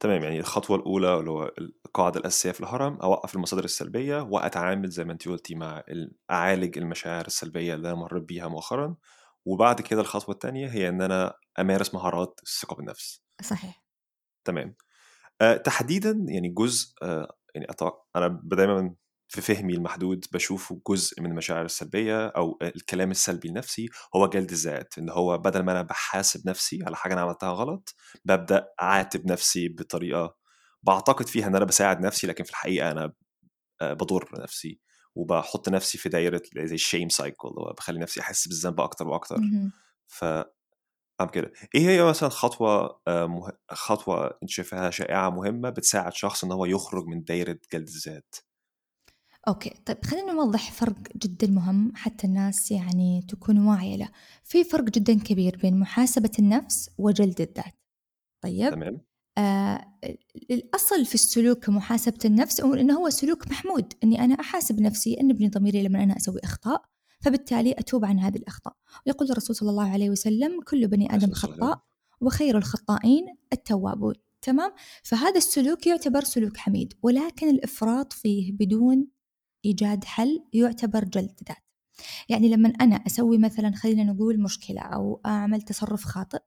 تمام 0.00 0.22
يعني 0.22 0.38
الخطوة 0.40 0.76
الأولى 0.76 1.18
اللي 1.18 1.30
هو 1.30 1.52
القاعدة 1.86 2.20
الأساسية 2.20 2.50
في 2.50 2.60
الهرم 2.60 2.94
أوقف 2.94 3.34
المصادر 3.34 3.64
السلبية 3.64 4.22
وأتعامل 4.22 4.88
زي 4.90 5.04
ما 5.04 5.12
أنت 5.12 5.28
قلتي 5.28 5.54
مع 5.54 5.82
أعالج 6.30 6.78
المشاعر 6.78 7.26
السلبية 7.26 7.74
اللي 7.74 7.88
أنا 7.88 7.96
مريت 7.96 8.22
بيها 8.22 8.48
مؤخرا. 8.48 8.96
وبعد 9.44 9.80
كده 9.80 10.00
الخطوة 10.00 10.34
الثانية 10.34 10.68
هي 10.68 10.88
إن 10.88 11.02
أنا 11.02 11.34
أمارس 11.58 11.94
مهارات 11.94 12.40
الثقة 12.42 12.76
بالنفس. 12.76 13.22
صحيح. 13.42 13.83
تمام. 14.44 14.74
أه 15.40 15.56
تحديدا 15.56 16.24
يعني 16.28 16.48
جزء 16.48 16.94
أه 17.02 17.36
يعني 17.54 17.66
أنا 18.16 18.40
دايما 18.44 18.94
في 19.28 19.40
فهمي 19.40 19.74
المحدود 19.74 20.24
بشوفه 20.32 20.80
جزء 20.88 21.22
من 21.22 21.30
المشاعر 21.30 21.64
السلبية 21.64 22.26
أو 22.26 22.58
الكلام 22.62 23.10
السلبي 23.10 23.48
لنفسي 23.48 23.88
هو 24.16 24.26
جلد 24.26 24.50
الذات 24.50 24.98
إن 24.98 25.10
هو 25.10 25.38
بدل 25.38 25.62
ما 25.62 25.72
أنا 25.72 25.82
بحاسب 25.82 26.48
نفسي 26.48 26.84
على 26.86 26.96
حاجة 26.96 27.12
أنا 27.12 27.20
عملتها 27.20 27.52
غلط 27.52 27.94
ببدأ 28.24 28.66
أعاتب 28.82 29.26
نفسي 29.26 29.68
بطريقة 29.68 30.36
بعتقد 30.82 31.28
فيها 31.28 31.46
إن 31.46 31.56
أنا 31.56 31.64
بساعد 31.64 32.00
نفسي 32.00 32.26
لكن 32.26 32.44
في 32.44 32.50
الحقيقة 32.50 32.90
أنا 32.90 33.12
بضر 33.82 34.28
نفسي 34.42 34.80
وبحط 35.14 35.68
نفسي 35.68 35.98
في 35.98 36.08
دايرة 36.08 36.42
زي 36.56 36.74
ال 36.74 36.80
shame 36.80 37.08
cycle 37.08 37.50
بخلي 37.78 37.98
نفسي 37.98 38.20
أحس 38.20 38.48
بالذنب 38.48 38.80
أكتر 38.80 39.08
وأكتر. 39.08 39.36
ف 40.06 40.24
أعمل 41.20 41.30
كده. 41.30 41.52
إيه 41.74 41.88
هي 41.88 42.04
مثلا 42.04 42.28
خطوة 42.28 43.00
مه... 43.08 43.52
خطوة 43.70 44.38
أنت 44.42 44.50
شايفاها 44.50 44.90
شائعة 44.90 45.30
مهمة 45.30 45.70
بتساعد 45.70 46.12
شخص 46.12 46.44
إن 46.44 46.52
هو 46.52 46.64
يخرج 46.64 47.06
من 47.06 47.24
دايرة 47.24 47.58
جلد 47.72 47.88
الذات؟ 47.88 48.34
okay. 49.48 49.70
طيب 49.86 50.04
خلينا 50.04 50.32
نوضح 50.32 50.72
فرق 50.72 50.96
جدا 51.16 51.46
مهم 51.46 51.92
حتى 51.96 52.26
الناس 52.26 52.70
يعني 52.70 53.26
تكون 53.28 53.66
واعية 53.66 53.96
له. 53.96 54.08
في 54.44 54.64
فرق 54.64 54.84
جدا 54.84 55.18
كبير 55.18 55.58
بين 55.62 55.78
محاسبة 55.78 56.30
النفس 56.38 56.90
وجلد 56.98 57.40
الذات. 57.40 57.74
طيب 58.44 58.70
تمام. 58.70 59.00
آه 59.38 59.84
الأصل 60.50 61.04
في 61.04 61.14
السلوك 61.14 61.64
كمحاسبة 61.64 62.18
النفس 62.24 62.60
هو 62.60 62.74
إنه 62.74 62.98
هو 62.98 63.10
سلوك 63.10 63.48
محمود. 63.48 63.92
إني 64.04 64.24
أنا 64.24 64.34
أحاسب 64.34 64.80
نفسي 64.80 65.20
أنبني 65.20 65.48
ضميري 65.48 65.82
لما 65.82 66.02
أنا 66.02 66.16
أسوي 66.16 66.40
أخطاء 66.44 66.84
فبالتالي 67.24 67.72
أتوب 67.72 68.04
عن 68.04 68.18
هذه 68.18 68.36
الأخطاء. 68.36 68.76
يقول 69.06 69.30
الرسول 69.30 69.56
صلى 69.56 69.70
الله 69.70 69.90
عليه 69.90 70.10
وسلم 70.10 70.60
كل 70.60 70.88
بني 70.88 71.14
آدم 71.14 71.32
خطاء 71.32 71.82
وخير 72.20 72.58
الخطائين 72.58 73.26
التوابون. 73.52 74.14
تمام؟ 74.42 74.72
فهذا 75.02 75.36
السلوك 75.36 75.86
يعتبر 75.86 76.24
سلوك 76.24 76.56
حميد 76.56 76.94
ولكن 77.02 77.48
الإفراط 77.48 78.12
فيه 78.12 78.52
بدون 78.52 79.06
إيجاد 79.64 80.04
حل 80.04 80.44
يعتبر 80.52 81.04
جلد 81.04 81.40
ذات. 81.48 81.64
يعني 82.28 82.48
لما 82.48 82.68
أنا 82.80 82.96
أسوي 82.96 83.38
مثلا 83.38 83.72
خلينا 83.76 84.04
نقول 84.04 84.40
مشكلة 84.40 84.80
أو 84.80 85.20
أعمل 85.26 85.62
تصرف 85.62 86.04
خاطئ 86.04 86.42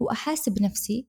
وأحاسب 0.00 0.62
نفسي 0.62 1.06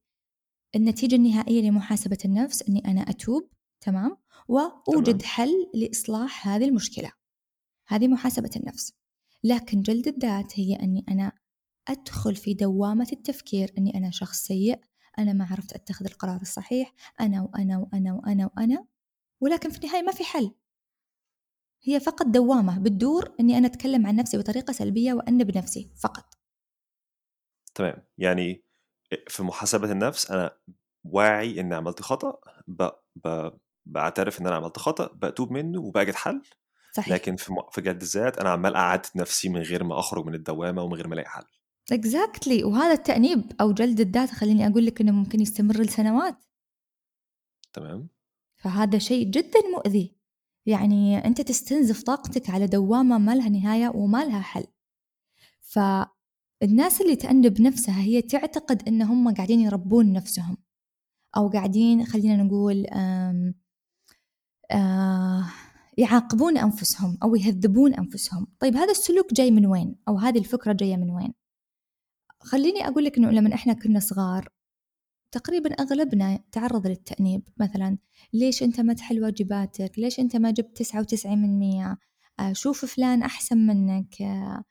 النتيجة 0.75 1.15
النهائية 1.15 1.61
لمحاسبة 1.61 2.17
النفس 2.25 2.63
أني 2.69 2.79
أنا 2.85 3.01
أتوب 3.01 3.49
تمام؟ 3.81 4.17
وأوجد 4.47 5.21
حل 5.21 5.69
لإصلاح 5.73 6.47
هذه 6.47 6.65
المشكلة 6.65 7.11
هذه 7.87 8.07
محاسبة 8.07 8.49
النفس. 8.55 9.00
لكن 9.43 9.81
جلد 9.81 10.07
الذات 10.07 10.59
هي 10.59 10.75
أني 10.75 11.05
أنا 11.09 11.31
أدخل 11.87 12.35
في 12.35 12.53
دوامة 12.53 13.07
التفكير 13.13 13.73
أني 13.77 13.97
أنا 13.97 14.11
شخص 14.11 14.37
سيء 14.37 14.79
أنا 15.19 15.33
ما 15.33 15.47
عرفت 15.51 15.73
أتخذ 15.73 16.05
القرار 16.05 16.41
الصحيح 16.41 16.93
أنا 17.21 17.41
وأنا 17.41 17.77
وأنا 17.77 18.13
وأنا 18.13 18.49
وأنا 18.57 18.85
ولكن 19.41 19.69
في 19.69 19.77
النهاية 19.77 20.01
ما 20.01 20.11
في 20.11 20.23
حل. 20.23 20.55
هي 21.83 21.99
فقط 21.99 22.25
دوامة 22.25 22.79
بتدور 22.79 23.35
إني 23.39 23.57
أنا 23.57 23.67
أتكلم 23.67 24.07
عن 24.07 24.15
نفسي 24.15 24.37
بطريقة 24.37 24.73
سلبية 24.73 25.13
وأنب 25.13 25.57
نفسي 25.57 25.91
فقط. 26.03 26.33
تمام. 27.75 28.05
يعني 28.17 28.63
في 29.27 29.43
محاسبة 29.43 29.91
النفس 29.91 30.31
أنا 30.31 30.57
واعي 31.03 31.59
إني 31.59 31.75
عملت 31.75 32.01
خطأ 32.01 32.39
ب... 32.67 32.89
ب... 33.15 33.51
بعترف 33.85 34.41
إن 34.41 34.47
أنا 34.47 34.55
عملت 34.55 34.79
خطأ 34.79 35.13
بتوب 35.13 35.51
منه 35.51 35.81
وبجد 35.81 36.13
حل. 36.13 36.41
صحيح. 36.93 37.13
لكن 37.13 37.35
في. 37.35 37.53
في 37.71 37.81
جلد 37.81 38.01
الذات 38.01 38.37
أنا 38.37 38.49
عمال 38.49 38.75
أعاتب 38.75 39.09
نفسي 39.15 39.49
من 39.49 39.61
غير 39.61 39.83
ما 39.83 39.99
أخرج 39.99 40.25
من 40.25 40.33
الدوامة 40.33 40.83
ومن 40.83 40.93
غير 40.93 41.07
ما 41.07 41.13
ألاقي 41.13 41.29
حل 41.29 41.43
اكزاكتلي 41.91 42.59
exactly. 42.59 42.65
وهذا 42.65 42.93
التأنيب 42.93 43.51
أو 43.61 43.71
جلد 43.71 43.99
الذات 43.99 44.29
خليني 44.29 44.67
أقول 44.67 44.85
لك 44.85 45.01
إنه 45.01 45.11
ممكن 45.11 45.41
يستمر 45.41 45.81
لسنوات 45.81 46.35
تمام 47.73 48.07
فهذا 48.57 48.97
شيء 48.97 49.27
جدا 49.27 49.59
مؤذي 49.75 50.15
يعني 50.65 51.25
أنت 51.25 51.41
تستنزف 51.41 52.03
طاقتك 52.03 52.49
على 52.49 52.67
دوامة 52.67 53.17
ما 53.17 53.35
لها 53.35 53.49
نهاية 53.49 53.91
وما 53.95 54.25
لها 54.25 54.41
حل 54.41 54.65
فالناس 55.61 57.01
اللي 57.01 57.15
تأنب 57.15 57.61
نفسها 57.61 58.01
هي 58.01 58.21
تعتقد 58.21 58.87
أن 58.87 59.01
هم 59.01 59.33
قاعدين 59.33 59.59
يربون 59.59 60.13
نفسهم 60.13 60.57
أو 61.37 61.49
قاعدين 61.49 62.05
خلينا 62.05 62.43
نقول 62.43 62.85
يعاقبون 65.97 66.57
أنفسهم 66.57 67.17
أو 67.23 67.35
يهذبون 67.35 67.93
أنفسهم. 67.93 68.47
طيب 68.59 68.75
هذا 68.75 68.91
السلوك 68.91 69.33
جاي 69.33 69.51
من 69.51 69.65
وين؟ 69.65 69.95
أو 70.07 70.17
هذه 70.17 70.39
الفكرة 70.39 70.73
جاية 70.73 70.97
من 70.97 71.09
وين؟ 71.09 71.33
خليني 72.39 72.87
أقول 72.87 73.05
لك 73.05 73.17
أنه 73.17 73.31
لما 73.31 73.53
إحنا 73.53 73.73
كنا 73.73 73.99
صغار 73.99 74.49
تقريبا 75.31 75.73
أغلبنا 75.73 76.39
تعرض 76.51 76.87
للتأنيب. 76.87 77.43
مثلا 77.57 77.97
ليش 78.33 78.63
أنت 78.63 78.81
ما 78.81 78.93
تحل 78.93 79.23
واجباتك؟ 79.23 79.91
ليش 79.99 80.19
أنت 80.19 80.35
ما 80.35 80.51
جبت 80.51 80.77
تسعة 80.77 80.99
وتسعين 80.99 81.41
من 81.41 81.59
مية؟ 81.59 81.97
آه 82.39 82.53
شوف 82.53 82.85
فلان 82.85 83.23
أحسن 83.23 83.57
منك. 83.57 84.21
آه 84.21 84.63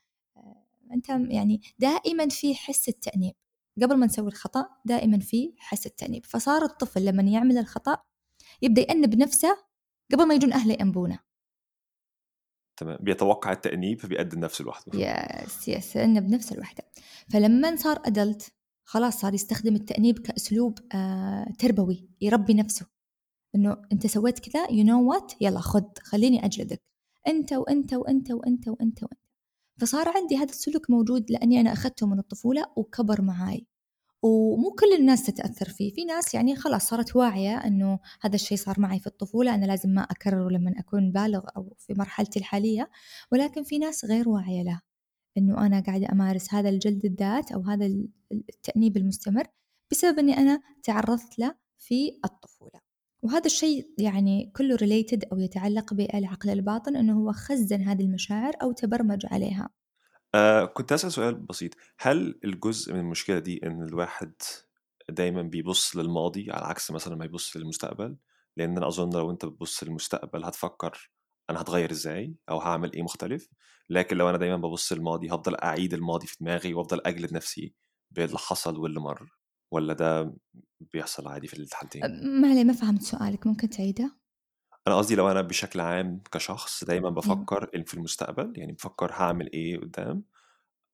أنت 0.93 1.09
يعني 1.09 1.61
دائما 1.79 2.29
في 2.29 2.55
حس 2.55 2.89
التأنيب. 2.89 3.35
قبل 3.83 3.97
ما 3.97 4.07
نسوي 4.07 4.29
الخطأ 4.29 4.67
دائما 4.85 5.19
في 5.19 5.55
حس 5.59 5.87
التأنيب. 5.87 6.27
فصار 6.27 6.65
الطفل 6.65 7.05
لما 7.05 7.23
يعمل 7.23 7.59
الخطأ 7.59 7.97
يبدأ 8.63 8.83
يأنب 8.83 9.15
نفسه 9.15 9.70
قبل 10.13 10.29
ما 10.29 10.35
يجون 10.35 10.53
أهله 10.53 10.73
يأنبونه 10.73 11.19
تمام. 12.81 12.99
بيتوقع 13.01 13.53
التأنيب 13.53 14.01
فبيقدم 14.01 14.41
نفسه 14.41 14.65
لوحده 14.65 14.99
يس 14.99 15.69
يس 15.69 15.97
يأنب 15.97 16.31
نفسه 16.31 16.57
لوحده 16.57 16.85
فلما 17.33 17.77
صار 17.77 18.03
أدلت 18.05 18.53
خلاص 18.91 19.21
صار 19.21 19.35
يستخدم 19.35 19.75
التأنيب 19.75 20.19
كأسلوب 20.19 20.79
آه 20.95 21.47
تربوي 21.59 22.09
يربي 22.21 22.55
نفسه. 22.55 22.87
إنه 23.55 23.83
أنت 23.93 24.07
سويت 24.07 24.39
كذا 24.39 24.71
you 24.71 24.85
know 24.85 25.11
what 25.11 25.33
يلا 25.41 25.61
خد 25.61 25.99
خليني 25.99 26.45
أجلدك. 26.45 26.83
أنت 27.29 27.53
وأنت 27.53 27.95
وأنت 27.95 28.31
وأنت 28.31 28.69
وأنت 28.69 29.03
وأنت. 29.03 29.21
فصار 29.81 30.09
عندي 30.09 30.37
هذا 30.37 30.51
السلوك 30.51 30.91
موجود 30.91 31.31
لأني 31.31 31.61
أنا 31.61 31.73
أخذته 31.73 32.07
من 32.07 32.19
الطفولة 32.19 32.67
وكبر 32.77 33.23
معاي. 33.23 33.67
ومو 34.23 34.71
كل 34.71 34.93
الناس 34.99 35.27
تتأثر 35.27 35.69
فيه. 35.69 35.93
في 35.93 36.05
ناس 36.05 36.35
يعني 36.35 36.57
خلاص 36.57 36.89
صارت 36.89 37.17
واعية 37.17 37.57
أنه 37.57 37.99
هذا 38.21 38.35
الشيء 38.35 38.59
صار 38.59 38.81
معي 38.81 39.01
في 39.01 39.07
الطفولة 39.07 39.55
أنا 39.55 39.67
لازم 39.67 39.91
ما 39.91 40.03
أكرره 40.03 40.51
لما 40.51 40.75
أكون 40.79 41.13
بالغ 41.13 41.45
أو 41.57 41.75
في 41.79 41.95
مرحلتي 41.95 42.39
الحالية. 42.39 42.91
ولكن 43.33 43.63
في 43.63 43.79
ناس 43.79 44.05
غير 44.05 44.29
واعية 44.29 44.63
له 44.63 44.81
أنه 45.39 45.67
أنا 45.67 45.81
قاعدة 45.81 46.13
أمارس 46.13 46.55
هذا 46.55 46.69
الجلد 46.69 47.05
الذات 47.05 47.53
أو 47.53 47.63
هذا 47.63 47.87
التأنيب 48.33 48.97
المستمر 48.97 49.47
بسبب 49.91 50.19
أني 50.19 50.39
أنا 50.39 50.63
تعرضت 50.83 51.39
له 51.39 51.55
في 51.79 52.21
الطفولة. 52.25 52.81
وهذا 53.23 53.47
الشيء 53.47 53.95
يعني 53.99 54.53
كله 54.57 54.77
ريليتد 54.77 55.25
أو 55.33 55.39
يتعلق 55.39 55.95
بالعقل 55.95 56.51
الباطن 56.51 56.97
أنه 56.97 57.21
هو 57.21 57.33
خزن 57.33 57.83
هذه 57.83 58.03
المشاعر 58.03 58.53
أو 58.63 58.73
تبرمج 58.73 59.27
عليها. 59.27 59.69
آه 60.35 60.65
كنت 60.65 60.93
أسأل 60.93 61.13
سؤال 61.13 61.35
بسيط. 61.35 61.75
هل 62.01 62.41
الجزء 62.45 62.93
من 62.95 63.01
المشكلة 63.01 63.39
دي 63.39 63.61
إن 63.67 63.83
الواحد 63.83 64.33
دايما 65.11 65.43
بيبص 65.43 65.97
للماضي 65.97 66.51
على 66.51 66.67
عكس 66.67 66.91
مثلا 66.91 67.17
ما 67.17 67.25
يبص 67.25 67.57
للمستقبل؟ 67.57 68.17
لأن 68.57 68.77
أنا 68.77 68.89
أظن 68.89 69.11
لو 69.19 69.31
أنت 69.31 69.45
بتبص 69.45 69.83
للمستقبل 69.85 70.45
هتفكر 70.45 71.11
أنا 71.51 71.61
هتغير 71.61 71.91
إزاي 71.91 72.35
أو 72.51 72.59
هعمل 72.59 72.93
إيه 72.93 73.03
مختلف. 73.03 73.49
لكن 73.91 74.17
لو 74.17 74.31
أنا 74.31 74.39
دايما 74.39 74.57
ببص 74.57 74.93
للماضي 74.93 75.29
هفضل 75.29 75.55
أعيد 75.55 75.95
الماضي 75.95 76.27
في 76.27 76.37
دماغي 76.41 76.75
وأفضل 76.75 77.01
أجلد 77.07 77.33
نفسي 77.33 77.75
باللي 78.11 78.39
حصل 78.39 78.79
واللي 78.79 79.01
مر. 79.01 79.31
ولا 79.73 79.93
ده 79.93 80.35
بيحصل 80.93 81.29
عادي 81.29 81.47
في 81.47 81.55
الحالتين؟ 81.59 82.03
ما 82.41 82.49
علي 82.49 82.65
ما 82.65 82.73
فهمت 82.73 83.03
سؤالك. 83.03 83.47
ممكن 83.47 83.69
تعيده؟ 83.71 84.20
أنا 84.87 84.97
قصدي 84.99 85.15
لو 85.15 85.31
أنا 85.31 85.41
بشكل 85.41 85.81
عام 85.81 86.23
كشخص 86.33 86.85
دايما. 86.85 87.11
بفكر 87.11 87.71
في 87.87 87.95
المستقبل 87.95 88.53
يعني 88.57 88.73
بفكر 88.73 89.13
هعمل 89.13 89.53
إيه 89.53 89.81
قدام 89.81 90.25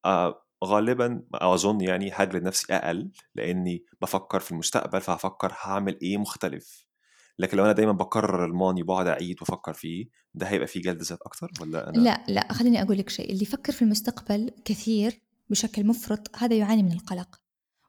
آه 0.04 0.42
غالبا 0.64 1.22
أظن 1.34 1.80
يعني 1.80 2.10
هجلد 2.14 2.42
نفسي 2.42 2.74
أقل 2.74 3.10
لإني 3.34 3.84
بفكر 4.02 4.40
في 4.40 4.52
المستقبل 4.52 5.00
فهفكر 5.00 5.52
هعمل 5.60 5.98
إيه 6.02 6.16
مختلف. 6.18 6.86
لكن 7.38 7.56
لو 7.56 7.64
أنا 7.64 7.72
دايما 7.72 7.92
بكرر 7.92 8.44
الماضي 8.44 8.82
وبقعد 8.82 9.06
أعيد 9.06 9.36
وأفكر 9.40 9.72
فيه 9.72 10.06
ده 10.34 10.46
هيبقى 10.46 10.66
فيه 10.66 10.80
جلد 10.80 11.02
ذات 11.02 11.22
أكتر 11.22 11.50
ولا 11.60 11.88
أنا 11.88 11.98
لا 11.98 12.24
لا 12.28 12.52
خليني 12.52 12.82
أقول 12.82 12.98
لك 12.98 13.08
شيء 13.08 13.32
اللي 13.32 13.42
يفكر 13.42 13.72
في 13.72 13.82
المستقبل 13.82 14.50
كثير 14.64 15.20
بشكل 15.50 15.86
مفرط 15.86 16.36
هذا 16.36 16.56
يعاني 16.56 16.82
من 16.82 16.92
القلق 16.92 17.40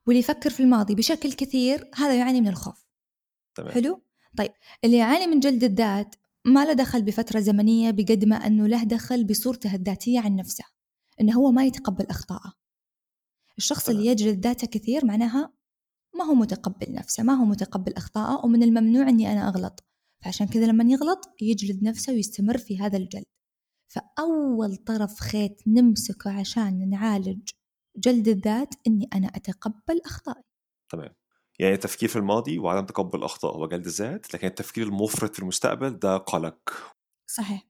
واللي 0.07 0.19
يفكر 0.19 0.49
في 0.49 0.59
الماضي 0.59 0.95
بشكل 0.95 1.33
كثير 1.33 1.89
هذا 1.95 2.15
يعاني 2.15 2.41
من 2.41 2.47
الخوف. 2.47 2.87
تمام. 3.55 3.71
حلو؟ 3.71 4.01
طيب 4.37 4.51
اللي 4.83 4.97
يعاني 4.97 5.27
من 5.27 5.39
جلد 5.39 5.63
الذات 5.63 6.15
ما 6.45 6.65
له 6.65 6.73
دخل 6.73 7.01
بفترة 7.01 7.39
زمنية 7.39 7.91
بقد 7.91 8.25
ما 8.25 8.35
أنه 8.35 8.67
له 8.67 8.83
دخل 8.83 9.23
بصورته 9.23 9.75
الذاتية 9.75 10.19
عن 10.19 10.35
نفسه 10.35 10.63
إنه 11.21 11.33
هو 11.33 11.51
ما 11.51 11.65
يتقبل 11.65 12.05
أخطاءه. 12.05 12.53
الشخص. 13.57 13.89
اللي 13.89 14.05
يجلد 14.05 14.47
ذاته 14.47 14.67
كثير 14.67 15.05
معناها 15.05 15.53
ما 16.15 16.23
هو 16.23 16.33
متقبل 16.33 16.93
نفسه 16.93 17.23
ما 17.23 17.33
هو 17.33 17.45
متقبل 17.45 17.93
أخطاءه 17.93 18.45
ومن 18.45 18.63
الممنوع 18.63 19.09
أني 19.09 19.31
أنا 19.31 19.47
أغلط. 19.47 19.83
فعشان 20.23 20.47
كذا 20.47 20.65
لما 20.65 20.83
يغلط 20.83 21.35
يجلد 21.41 21.83
نفسه 21.83 22.13
ويستمر 22.13 22.57
في 22.57 22.79
هذا 22.79 22.97
الجلد. 22.97 23.25
فأول 23.87 24.75
طرف 24.75 25.19
خيط 25.19 25.67
نمسكه 25.67 26.31
عشان 26.39 26.89
نعالج 26.89 27.49
جلد 27.97 28.27
الذات 28.27 28.75
إني 28.87 29.09
أنا 29.13 29.27
أتقبل 29.27 30.01
أخطائي. 30.05 30.43
تمام. 30.89 31.15
يعني 31.59 31.73
التفكير 31.73 32.09
في 32.09 32.15
الماضي 32.15 32.59
وعدم 32.59 32.85
تقبل 32.85 33.19
الاخطاء 33.19 33.55
هو 33.55 33.67
جلد 33.67 33.85
الذات 33.85 34.33
لكن 34.33 34.47
التفكير 34.47 34.83
المفرط 34.87 35.33
في 35.35 35.39
المستقبل 35.39 35.99
ده 35.99 36.17
قلق. 36.17 36.59
صحيح. 37.27 37.63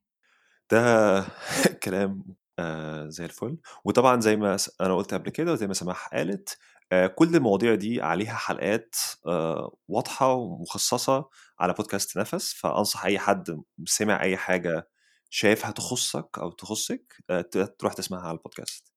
ده 0.71 1.25
كلام 1.83 2.23
آه 2.59 3.07
زي 3.09 3.25
الفل. 3.25 3.57
وطبعا 3.85 4.21
زي 4.21 4.35
ما 4.35 4.57
أنا 4.81 4.95
قلت 4.95 5.13
قبل 5.13 5.29
كده 5.29 5.51
وزي 5.53 5.67
ما 5.67 5.73
سماح 5.73 6.09
قالت 6.13 6.57
آه 6.91 7.07
كل 7.07 7.35
المواضيع 7.35 7.75
دي 7.75 8.01
عليها 8.01 8.33
حلقات 8.35 8.95
آه 9.27 9.77
واضحة 9.87 10.33
ومخصصة 10.33 11.29
على 11.59 11.73
بودكاست 11.73 12.17
نفس 12.17 12.53
فأنصح 12.53 13.05
أي 13.05 13.19
حد 13.19 13.61
سمع 13.85 14.21
أي 14.23 14.37
حاجة 14.37 14.89
شايفها 15.29 15.71
تخصك 15.71 16.39
أو 16.39 16.51
تخصك 16.51 17.15
آه 17.29 17.41
تروح 17.79 17.93
تسمعها 17.93 18.27
على 18.27 18.37
البودكاست. 18.37 18.93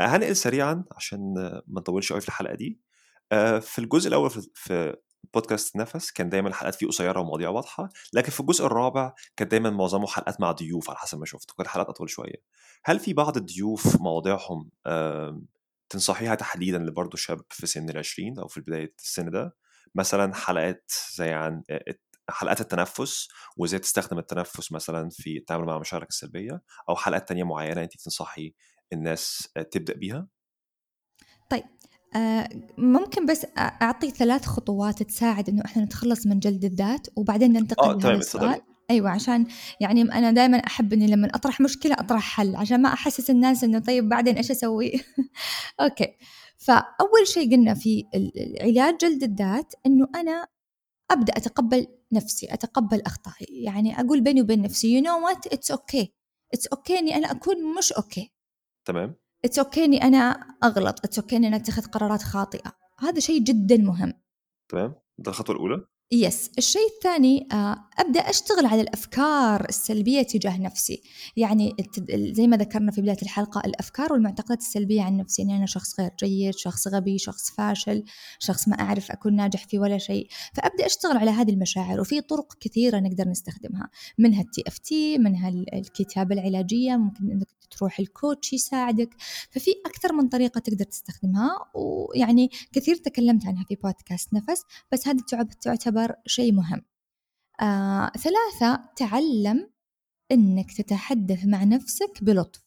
آه 0.00 0.04
هنقل 0.06 0.36
سريعا 0.36 0.84
عشان 0.92 1.34
ما 1.66 1.80
نطولش 1.80 2.12
قوي 2.12 2.20
في 2.20 2.28
الحلقة 2.28 2.54
دي. 2.54 2.80
في 3.60 3.78
الجزء 3.78 4.08
الأول 4.08 4.30
في- 4.54 4.96
بودكاست 5.34 5.76
نفس 5.76 6.10
كان 6.10 6.28
دايما 6.28 6.48
الحلقات 6.48 6.74
فيه 6.74 6.86
قصيرة 6.86 7.20
ومواضيع 7.20 7.48
واضحة 7.48 7.88
لكن 8.12 8.30
في 8.30 8.40
الجزء 8.40 8.66
الرابع 8.66 9.12
كان 9.36 9.48
دايما 9.48 9.70
معظمه 9.70 10.06
حلقات 10.06 10.40
مع 10.40 10.52
ضيوف 10.52 10.90
على 10.90 10.98
حسب 10.98 11.18
ما 11.18 11.26
شفت 11.26 11.50
وكانت 11.50 11.68
حلقات 11.68 11.88
أطول 11.88 12.10
شوية. 12.10 12.42
هل 12.84 12.98
في 13.00 13.12
بعض 13.12 13.36
الضيوف 13.36 14.00
مواضيعهم 14.00 14.70
تنصحيها 15.88 16.34
تحديدا 16.34 16.78
لبرضه 16.78 17.16
شاب 17.16 17.40
في 17.50 17.66
سن 17.66 17.88
العشرين 17.90 18.38
أو 18.38 18.48
في 18.48 18.60
بداية 18.60 18.94
السن 18.98 19.30
ده؟ 19.30 19.56
مثلا 19.94 20.34
حلقات 20.34 20.92
زي 21.14 21.32
عن 21.32 21.62
آه، 21.70 21.84
حلقات 22.30 22.60
التنفس 22.60 23.28
وإزاي 23.56 23.78
تستخدم 23.80 24.18
التنفس 24.18 24.72
مثلا 24.72 25.08
في 25.12 25.36
التعامل 25.36 25.64
مع 25.64 25.78
مشاعرك 25.78 26.08
السلبية 26.08 26.62
أو 26.88 26.96
حلقات 26.96 27.28
تانية 27.28 27.44
معينة 27.44 27.82
انت 27.82 27.96
تنصحي 27.96 28.54
الناس 28.92 29.48
آه، 29.56 29.62
تبدأ 29.62 29.94
بيها؟ 29.94 30.16
آه، 30.16 30.28
ممكن 32.78 33.26
بس 33.26 33.46
أعطي 33.58 34.10
ثلاث 34.10 34.44
خطوات 34.46 35.02
تساعد 35.02 35.48
إنه 35.48 35.62
إحنا 35.64 35.84
نتخلص 35.84 36.26
من 36.26 36.38
جلد 36.38 36.64
الذات 36.64 37.06
وبعدين 37.16 37.52
ننتقل 37.52 37.90
السؤال 37.90 38.44
اتفضلي. 38.44 38.62
أيوة 38.90 39.10
عشان 39.10 39.46
يعني 39.80 40.02
أنا 40.02 40.30
دائما 40.30 40.56
أحب 40.56 40.92
إني 40.92 41.06
لما 41.06 41.28
أطرح 41.34 41.60
مشكلة 41.60 41.94
أطرح 41.94 42.22
حل 42.36 42.56
عشان 42.56 42.82
ما 42.82 42.92
أحسس 42.92 43.30
الناس 43.30 43.64
إنه 43.64 43.78
طيب 43.78 44.08
بعدين 44.08 44.36
إيش 44.36 44.50
أسوي؟ 44.50 44.92
okay. 45.80 46.16
فأول 46.56 47.26
شيء 47.26 47.56
قلنا 47.56 47.74
في 47.74 48.04
علاج 48.60 48.96
جلد 48.96 49.22
الذات 49.22 49.74
إنه 49.86 50.08
أنا 50.14 50.46
أبدأ 51.10 51.32
أتقبل 51.36 51.86
نفسي 52.12 52.46
أتقبل 52.54 53.02
أخطائي. 53.06 53.62
يعني 53.62 54.00
أقول 54.00 54.20
بيني 54.20 54.42
وبين 54.42 54.62
نفسي 54.62 55.00
you 55.00 55.04
know 55.04 55.28
what? 55.28 55.52
It's 55.52 55.74
okay. 55.76 56.06
It's 56.56 56.78
okay 56.78 56.90
إني 56.90 57.16
أنا 57.16 57.30
أكون 57.30 57.76
مش 57.78 57.92
okay 57.92 58.32
تمام. 58.84 59.14
it's 59.46 59.58
okay 59.58 59.84
إني 59.84 60.02
أنا 60.02 60.16
أغلط. 60.64 61.04
it's 61.04 61.18
okay 61.18 61.36
إني 61.36 61.48
أنا 61.48 61.56
أتخذ 61.56 61.82
قرارات 61.82 62.22
خاطئة. 62.22 62.72
هذا 63.00 63.20
شيء 63.20 63.40
جدا 63.42 63.76
مهم. 63.76 64.12
تمام. 64.68 64.94
ده 65.18 65.30
الخطوة 65.30 65.56
الأولى. 65.56 65.84
yes 66.12 66.50
الشيء 66.58 66.86
الثاني 66.96 67.48
آه، 67.52 67.76
أبدأ 67.98 68.20
أشتغل 68.20 68.66
على 68.66 68.80
الأفكار 68.80 69.68
السلبية 69.68 70.22
تجاه 70.22 70.58
نفسي. 70.58 71.02
يعني 71.36 71.74
زي 72.10 72.46
ما 72.46 72.56
ذكرنا 72.56 72.92
في 72.92 73.00
بداية 73.00 73.22
الحلقة 73.22 73.60
الأفكار 73.66 74.12
والمعتقدات 74.12 74.58
السلبية 74.60 75.02
عن 75.02 75.16
نفسي. 75.16 75.42
اني 75.42 75.56
أنا 75.56 75.66
شخص 75.66 76.00
غير 76.00 76.10
جيد 76.24 76.54
شخص 76.54 76.88
غبي 76.88 77.18
شخص 77.18 77.50
فاشل 77.50 78.04
شخص 78.38 78.68
ما 78.68 78.80
أعرف 78.80 79.10
أكون 79.10 79.36
ناجح 79.36 79.66
في 79.68 79.78
ولا 79.78 79.98
شيء. 79.98 80.28
فأبدأ 80.54 80.86
أشتغل 80.86 81.16
على 81.16 81.30
هذه 81.30 81.50
المشاعر. 81.50 82.00
وفي 82.00 82.20
طرق 82.20 82.54
كثيرة 82.60 82.98
نقدر 83.00 83.28
نستخدمها. 83.28 83.88
منها 84.18 84.42
ال 84.42 84.62
TFT 84.66 85.18
منها 85.18 85.48
ال- 85.48 85.74
الكتابة 85.74 86.34
العلاجية. 86.34 86.96
ممكن 86.96 87.30
إنك 87.30 87.48
تروح 87.78 88.00
ل 88.00 88.09
coach 88.09 88.52
يساعدك. 88.52 89.14
ففي 89.50 89.70
أكثر 89.86 90.12
من 90.12 90.28
طريقة 90.28 90.58
تقدر 90.58 90.84
تستخدمها. 90.84 91.50
ويعني 91.74 92.50
كثير 92.72 92.96
تكلمت 92.96 93.46
عنها 93.46 93.64
في 93.68 93.74
بودكاست 93.74 94.34
نفس. 94.34 94.62
بس 94.92 95.08
هذه 95.08 95.20
تعب- 95.28 95.60
تعتبر 95.96 96.14
شيء 96.26 96.52
مهم. 96.52 96.82
آه، 97.60 98.10
ثلاثة 98.18 98.84
تعلم 98.96 99.70
أنك 100.32 100.72
تتحدث 100.72 101.44
مع 101.44 101.64
نفسك 101.64 102.24
بلطف. 102.24 102.66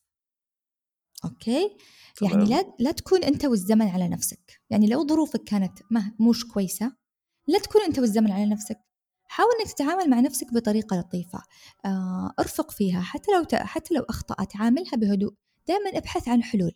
أوكي؟ 1.26 1.78
يعني. 2.22 2.46
لا 2.46 2.76
لا 2.80 2.92
تكون 2.92 3.24
أنت 3.24 3.46
والزمن 3.46 3.88
على 3.88 4.08
نفسك. 4.08 4.62
يعني 4.70 4.88
لو 4.88 5.08
ظروفك 5.08 5.44
كانت 5.44 5.80
ما 5.92 6.12
مش 6.20 6.48
كويسة 6.48 6.96
لا 7.48 7.60
تكون 7.60 7.82
أنت 7.82 8.00
والزمن 8.00 8.32
على 8.32 8.46
نفسك. 8.46 8.80
حاول 9.28 9.50
أنك 9.60 9.72
تتعامل 9.74 10.10
مع 10.10 10.20
نفسك 10.20 10.54
بطريقة 10.54 10.98
لطيفة. 11.00 11.39
آه، 11.86 12.34
ارفق 12.39 12.72
فيها. 12.72 13.02
حتى 13.02 13.32
لو 13.32 13.44
ت- 13.44 13.56
حتى 13.56 13.94
لو 13.94 14.04
أخطأت 14.10 14.56
عاملها 14.56 14.96
بهدوء. 14.96 15.34
دائما 15.68 15.89
ابحث 15.98 16.28
عن 16.28 16.44
حلول. 16.44 16.72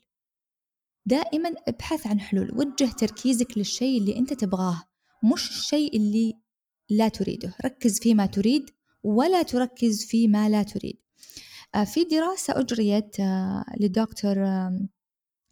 دائما 1.06 1.50
ابحث 1.68 2.08
عن 2.08 2.20
حلول. 2.20 2.52
وجه 2.58 2.92
تركيزك 2.92 3.58
للشيء 3.58 3.98
اللي 4.02 4.18
أنت 4.20 4.34
تبغاه 4.34 4.84
مش 5.34 5.50
الشيء 5.50 5.98
اللي 5.98 6.34
لا 6.90 7.08
تريده. 7.08 7.54
ركز 7.66 8.00
فيما 8.00 8.26
تريد 8.26 8.70
ولا 9.04 9.44
تركز 9.44 10.06
فيما 10.06 10.50
لا 10.50 10.64
تريد. 10.64 11.00
آه، 11.76 11.84
في 11.84 12.04
دراسة 12.04 12.60
أجريت 12.60 13.20
آه، 13.20 13.66
لدكتور 13.80 14.36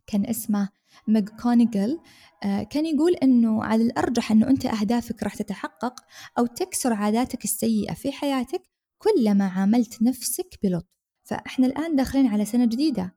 كان 0.07 0.25
اسمه 0.25 0.69
ماكونيجل 1.07 1.99
كان 2.41 2.85
يقول 2.85 3.13
أنه 3.15 3.63
على 3.63 3.83
الأرجح 3.83 4.31
أنه 4.31 4.47
أنت 4.49 4.65
أهدافك 4.65 5.23
راح 5.23 5.35
تتحقق 5.35 5.93
أو 6.37 6.45
تكسر 6.45 6.93
عاداتك 6.93 7.43
السيئة 7.43 7.93
في 7.93 8.11
حياتك 8.11 8.61
كلما 8.97 9.47
عاملت 9.47 10.01
نفسك 10.01 10.59
بلطف. 10.63 10.87
فإحنا 11.23 11.67
الآن 11.67 11.95
داخلين 11.95 12.27
على 12.27 12.45
سنة 12.45 12.65
جديدة. 12.65 13.15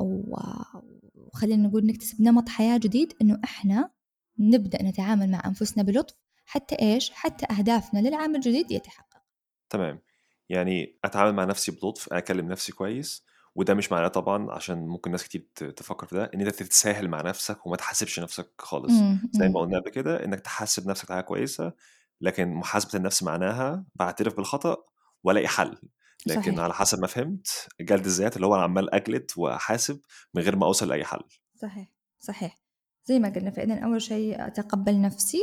وخلينا 0.00 1.68
نقول 1.68 1.86
نكتسب 1.86 2.22
نمط 2.22 2.48
حياة 2.48 2.78
جديد 2.78 3.12
أنه 3.22 3.40
إحنا 3.44 3.90
نبدأ 4.38 4.82
نتعامل 4.82 5.30
مع 5.30 5.42
أنفسنا 5.46 5.82
بلطف 5.82 6.21
حتى 6.44 6.76
إيش؟ 6.82 7.10
حتى 7.10 7.46
أهدافنا 7.50 7.98
للعام 8.00 8.34
الجديد 8.36 8.70
يتحقق 8.70 9.22
تمام 9.70 10.00
يعني 10.48 10.98
أتعامل 11.04 11.32
مع 11.34 11.44
نفسي 11.44 11.72
بلطف 11.72 12.12
أكلم 12.12 12.48
نفسي 12.48 12.72
كويس 12.72 13.24
وده 13.54 13.74
مش 13.74 13.92
معناه 13.92 14.08
طبعا 14.08 14.52
عشان 14.52 14.86
ممكن 14.86 15.10
ناس 15.10 15.24
كتير 15.24 15.40
تفكر 15.54 16.06
في 16.06 16.14
ده 16.14 16.30
إن 16.34 16.40
أنت 16.40 16.48
تتساهل 16.54 17.08
مع 17.08 17.20
نفسك 17.22 17.66
وما 17.66 17.76
تحاسبش 17.76 18.20
نفسك 18.20 18.50
خالص 18.58 18.92
مم، 18.92 19.30
زي 19.32 19.46
مم. 19.48 19.52
ما 19.54 19.60
قلنا 19.60 19.78
قبل 19.80 19.90
كده 19.90 20.24
إنك 20.24 20.40
تحاسب 20.40 20.88
نفسك 20.88 21.10
على 21.10 21.16
حاجة 21.18 21.26
كويسة 21.26 21.72
لكن 22.20 22.48
محاسبة 22.48 22.90
النفس 22.94 23.22
معناها 23.22 23.84
بعترف 23.94 24.36
بالخطأ 24.36 24.76
وألاقي 25.24 25.48
حل 25.48 25.78
لكن 26.26 26.42
صحيح. 26.42 26.58
على 26.58 26.74
حسب 26.74 27.00
ما 27.00 27.06
فهمت 27.06 27.68
جلد 27.80 28.04
الذات 28.06 28.36
اللي 28.36 28.46
هو 28.46 28.54
أنا 28.54 28.62
عمال 28.62 28.94
أجلد 28.94 29.30
وأحاسب 29.36 30.00
من 30.34 30.42
غير 30.42 30.56
ما 30.56 30.66
أوصل 30.66 30.88
لأي 30.88 31.04
حل 31.04 31.22
صحيح 31.54 31.88
صحيح 32.20 32.60
زي 33.04 33.18
ما 33.18 33.28
قلنا 33.28 33.50
فإذا 33.50 33.84
أول 33.84 34.02
شيء 34.02 34.46
أتقبل 34.46 35.00
نفسي 35.00 35.38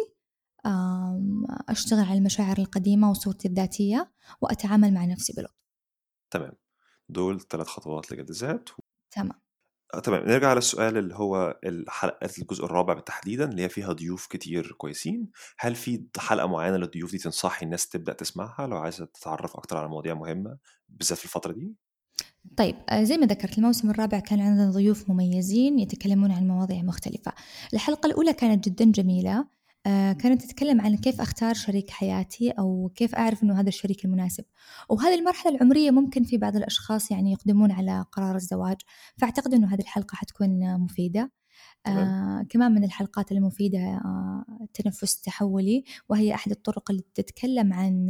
أشتغل 1.70 2.06
على 2.06 2.18
المشاعر 2.18 2.58
القديمة 2.58 3.10
وصورتي 3.10 3.48
الذاتية 3.48 4.12
وأتعامل 4.42 4.94
مع 4.94 5.06
نفسي 5.06 5.34
بلطف. 5.38 5.54
تمام. 6.32 6.52
دول 7.10 7.42
ثلاث 7.42 7.68
خطوات 7.68 8.12
لجلد 8.12 8.30
الذات 8.30 8.70
تمام. 9.12 9.42
آه 9.94 10.00
تمام. 10.00 10.24
نرجع 10.24 10.54
للسؤال 10.54 10.98
اللي 10.98 11.16
هو 11.16 11.60
الحلقة 11.64 12.30
الجزء 12.40 12.66
الرابع 12.66 13.00
تحديدا 13.00 13.50
اللي 13.50 13.62
هي 13.62 13.70
فيها 13.70 13.94
ضيوف 13.94 14.28
كتير 14.28 14.72
كويسين. 14.78 15.30
هل 15.60 15.76
في 15.76 16.06
حلقة 16.18 16.48
معينة 16.48 16.78
للضيوف 16.78 17.12
دي 17.12 17.18
تنصحي 17.18 17.66
الناس 17.66 17.90
تبدأ 17.90 18.14
تسمعها 18.14 18.68
لو 18.68 18.78
عايزة 18.78 19.06
تتعرف 19.06 19.56
أكتر 19.56 19.78
على 19.78 19.88
مواضيع 19.88 20.14
مهمة 20.14 20.58
بالذات 20.90 21.18
في 21.18 21.26
الفترة 21.26 21.52
دي؟ 21.52 21.76
طيب 22.58 22.76
آه، 22.90 23.04
زي 23.04 23.18
ما 23.18 23.26
ذكرت 23.26 23.58
الموسم 23.58 23.90
الرابع 23.90 24.20
كان 24.20 24.40
عندنا 24.40 24.72
ضيوف 24.72 25.10
مميزين 25.10 25.80
يتكلمون 25.80 26.32
عن 26.32 26.48
مواضيع 26.48 26.82
مختلفة. 26.82 27.34
الحلقة 27.74 28.08
الأولى 28.08 28.34
كانت 28.34 28.70
جدا 28.70 28.86
جميلة. 28.92 29.59
كانت 30.14 30.42
تتكلم 30.42 30.82
عن 30.82 30.96
كيف 30.96 31.22
أختار 31.22 31.54
شريك 31.54 31.90
حياتي 31.90 32.52
أو 32.52 32.92
كيف 32.96 33.16
أعرف 33.16 33.44
أنه 33.44 33.60
هذا 33.60 33.70
الشريك 33.70 34.06
المناسب. 34.06 34.44
وهذه 34.90 35.16
المرحلة 35.20 35.56
العمرية 35.56 35.92
ممكن 35.92 36.24
في 36.24 36.38
بعض 36.38 36.56
الأشخاص 36.56 37.12
يعني 37.12 37.32
يقدمون 37.32 37.72
على 37.72 38.06
قرار 38.12 38.36
الزواج 38.36 38.78
فأعتقد 39.18 39.54
أنه 39.54 39.74
هذه 39.74 39.82
الحلقة 39.82 40.16
حتكون 40.16 40.80
مفيدة. 40.80 41.32
آه 41.88 42.46
كمان 42.50 42.72
من 42.72 42.84
الحلقات 42.84 43.32
المفيدة 43.32 43.80
آه 43.80 44.46
التنفس 44.62 45.18
التحولي 45.18 45.84
وهي 46.10 46.34
أحد 46.34 46.52
الطرق 46.52 46.92
اللي 46.92 47.04
تتكلم 47.16 47.74
عن 47.74 48.08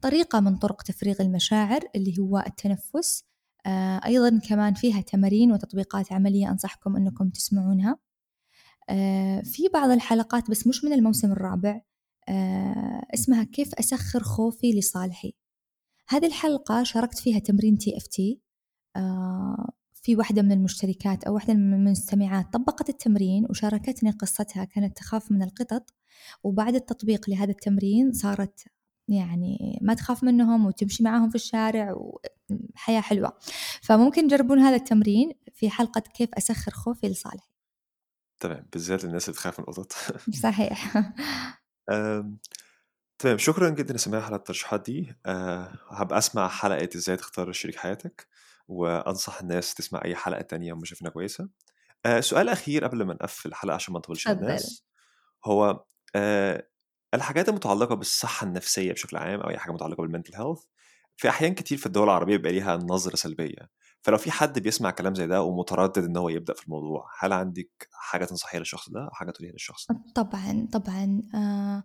طريقة 0.00 0.40
من 0.40 0.56
طرق 0.56 0.82
تفريغ 0.82 1.22
المشاعر 1.22 1.80
اللي 1.96 2.14
هو 2.20 2.44
التنفس. 2.46 3.24
آه 3.66 4.00
أيضا 4.06 4.38
كمان 4.48 4.74
فيها 4.74 5.00
تمارين 5.00 5.52
وتطبيقات 5.52 6.12
عملية 6.12 6.50
أنصحكم 6.50 6.96
أنكم 6.96 7.28
تسمعونها. 7.28 7.90
آه 7.90 7.98
في 9.44 9.68
بعض 9.74 9.90
الحلقات 9.90 10.50
بس 10.50 10.66
مش 10.66 10.84
من 10.84 10.92
الموسم 10.92 11.32
الرابع 11.32 11.80
آه 12.28 13.06
اسمها 13.14 13.44
كيف 13.44 13.74
أسخر 13.74 14.22
خوفي 14.22 14.72
لصالحي. 14.72 15.34
هذه 16.08 16.26
الحلقة 16.26 16.82
شاركت 16.82 17.18
فيها 17.18 17.38
تمرين 17.38 17.78
TFT 17.78 18.40
في 20.02 20.16
واحدة 20.16 20.42
من 20.42 20.52
المشتركات 20.52 21.24
أو 21.24 21.34
واحدة 21.34 21.54
من 21.54 21.74
المستمعات 21.74 22.52
طبقت 22.52 22.88
التمرين 22.88 23.46
وشاركتني 23.50 24.10
قصتها 24.10 24.64
كانت 24.64 24.96
تخاف 24.96 25.32
من 25.32 25.42
القطط. 25.42 25.90
وبعد 26.42 26.74
التطبيق 26.74 27.30
لهذا 27.30 27.50
التمرين 27.50 28.12
صارت 28.12 28.64
يعني 29.08 29.78
ما 29.82 29.94
تخاف 29.94 30.24
منهم 30.24 30.66
وتمشي 30.66 31.02
معاهم 31.02 31.28
في 31.28 31.34
الشارع 31.34 31.94
وحياة 31.96 33.00
حلوة. 33.00 33.32
فممكن 33.82 34.28
تجربون 34.28 34.58
هذا 34.58 34.76
التمرين 34.76 35.32
في 35.54 35.70
حلقة 35.70 36.00
كيف 36.00 36.28
أسخر 36.34 36.72
خوفي 36.72 37.08
لصالحي. 37.08 37.53
تمام 38.44 38.66
بالذات 38.72 39.04
الناس 39.04 39.28
اللي 39.28 39.36
تخاف 39.36 39.60
من 39.60 39.64
القطط. 39.68 39.92
صحيح. 40.42 40.96
تمام 43.18 43.38
شكرا 43.38 43.70
جدا 43.70 43.92
يا 43.92 43.98
سماح 43.98 44.26
على 44.26 44.36
الترشيحات 44.36 44.84
دي. 44.84 45.14
أه 45.26 45.78
هبقى 45.90 46.18
أسمع 46.18 46.48
حلقة 46.48 46.88
إزاي 46.96 47.16
تختار 47.16 47.52
شريك 47.52 47.76
حياتك 47.76 48.28
وأنصح 48.68 49.40
الناس 49.40 49.74
تسمع 49.74 50.00
أي 50.04 50.16
حلقة 50.16 50.42
تانية 50.42 50.72
هم 50.72 50.84
شايفينها 50.84 51.12
كويسة. 51.12 51.48
أه 52.06 52.20
سؤال 52.20 52.48
أخير 52.48 52.84
قبل 52.84 53.02
ما 53.04 53.14
نقفل 53.14 53.48
الحلقة 53.48 53.74
عشان 53.74 53.92
ما 53.94 53.98
نطولش 53.98 54.28
الناس. 54.28 54.86
هو 55.44 55.84
أه 56.16 56.68
الحاجات 57.14 57.48
المتعلقة 57.48 57.94
بالصحة 57.94 58.46
النفسية 58.46 58.92
بشكل 58.92 59.16
عام 59.16 59.40
أو 59.40 59.50
أي 59.50 59.58
حاجة 59.58 59.72
متعلقة 59.72 60.02
بالمنتل 60.02 60.34
هيلث 60.34 60.60
في 61.16 61.28
أحيان 61.28 61.54
كتير 61.54 61.78
في 61.78 61.86
الدول 61.86 62.04
العربية 62.04 62.36
بيبقى 62.36 62.52
ليها 62.52 62.76
نظرة 62.76 63.16
سلبية. 63.16 63.70
فلو 64.04 64.18
في 64.18 64.30
حد 64.30 64.58
بيسمع 64.58 64.90
كلام 64.90 65.14
زي 65.14 65.26
ده 65.26 65.42
ومتردد 65.42 66.04
إن 66.04 66.16
هو 66.16 66.28
يبدأ 66.28 66.54
في 66.54 66.64
الموضوع 66.64 67.06
هل 67.18 67.32
عندك 67.32 67.88
حاجة 67.92 68.24
تنصحيها 68.24 68.58
للشخص 68.58 68.90
ده 68.90 69.04
أو 69.04 69.10
حاجة 69.10 69.30
تقوليها 69.30 69.52
للشخص؟ 69.52 69.86
ده 69.92 70.02
طبعا 70.14 70.68
طبعا 70.72 71.22
آه 71.34 71.84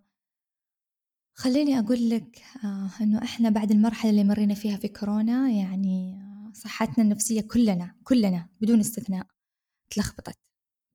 خليني 1.33 1.79
أقول 1.79 2.09
لك 2.09 2.41
آه 2.63 2.89
إنه 3.01 3.23
إحنا 3.23 3.49
بعد 3.49 3.71
المرحلة 3.71 4.11
اللي 4.11 4.23
مرينا 4.23 4.53
فيها 4.53 4.77
في 4.77 4.87
كورونا 4.87 5.49
يعني 5.49 6.13
آه 6.15 6.51
صحتنا 6.53 7.03
النفسية 7.03 7.41
كلنا 7.41 7.95
كلنا 8.03 8.49
بدون 8.61 8.79
استثناء 8.79 9.27
تلخبطت 9.89 10.37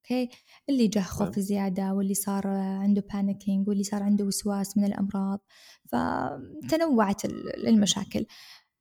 أوكي؟ 0.04 0.28
اللي 0.68 0.88
جاه 0.88 1.02
خوف 1.02 1.38
زيادة 1.38 1.94
واللي 1.94 2.14
صار 2.14 2.46
عنده 2.46 3.04
panicking 3.12 3.68
واللي 3.68 3.84
صار 3.84 4.02
عنده 4.02 4.24
وسواس 4.24 4.76
من 4.76 4.84
الأمراض 4.84 5.40
فتنوعت 5.92 7.24
المشاكل. 7.66 8.26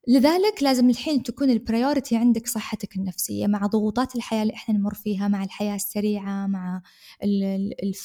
لذلك 0.08 0.64
لازم 0.64 0.90
الحين 0.90 1.24
تكون 1.24 1.50
ال 1.50 1.57
priority 1.57 2.16
عندك 2.18 2.48
صحتك 2.48 2.96
النفسية 2.96 3.48
مع 3.48 3.66
ضغوطات 3.68 4.16
الحياة 4.16 4.42
اللي 4.42 4.54
إحنا 4.54 4.76
نمر 4.78 4.94
فيها 4.94 5.28
مع 5.28 5.44
الحياة 5.44 5.76
السريعة 5.76 6.48
مع 6.48 6.82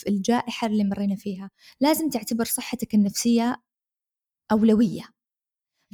الجائحة 0.08 0.66
اللي 0.66 0.84
مرينا 0.84 1.16
فيها. 1.16 1.50
لازم 1.80 2.11
تعتبر 2.11 2.44
صحتك 2.44 2.94
النفسية 2.94 3.56
أولوية. 4.52 5.02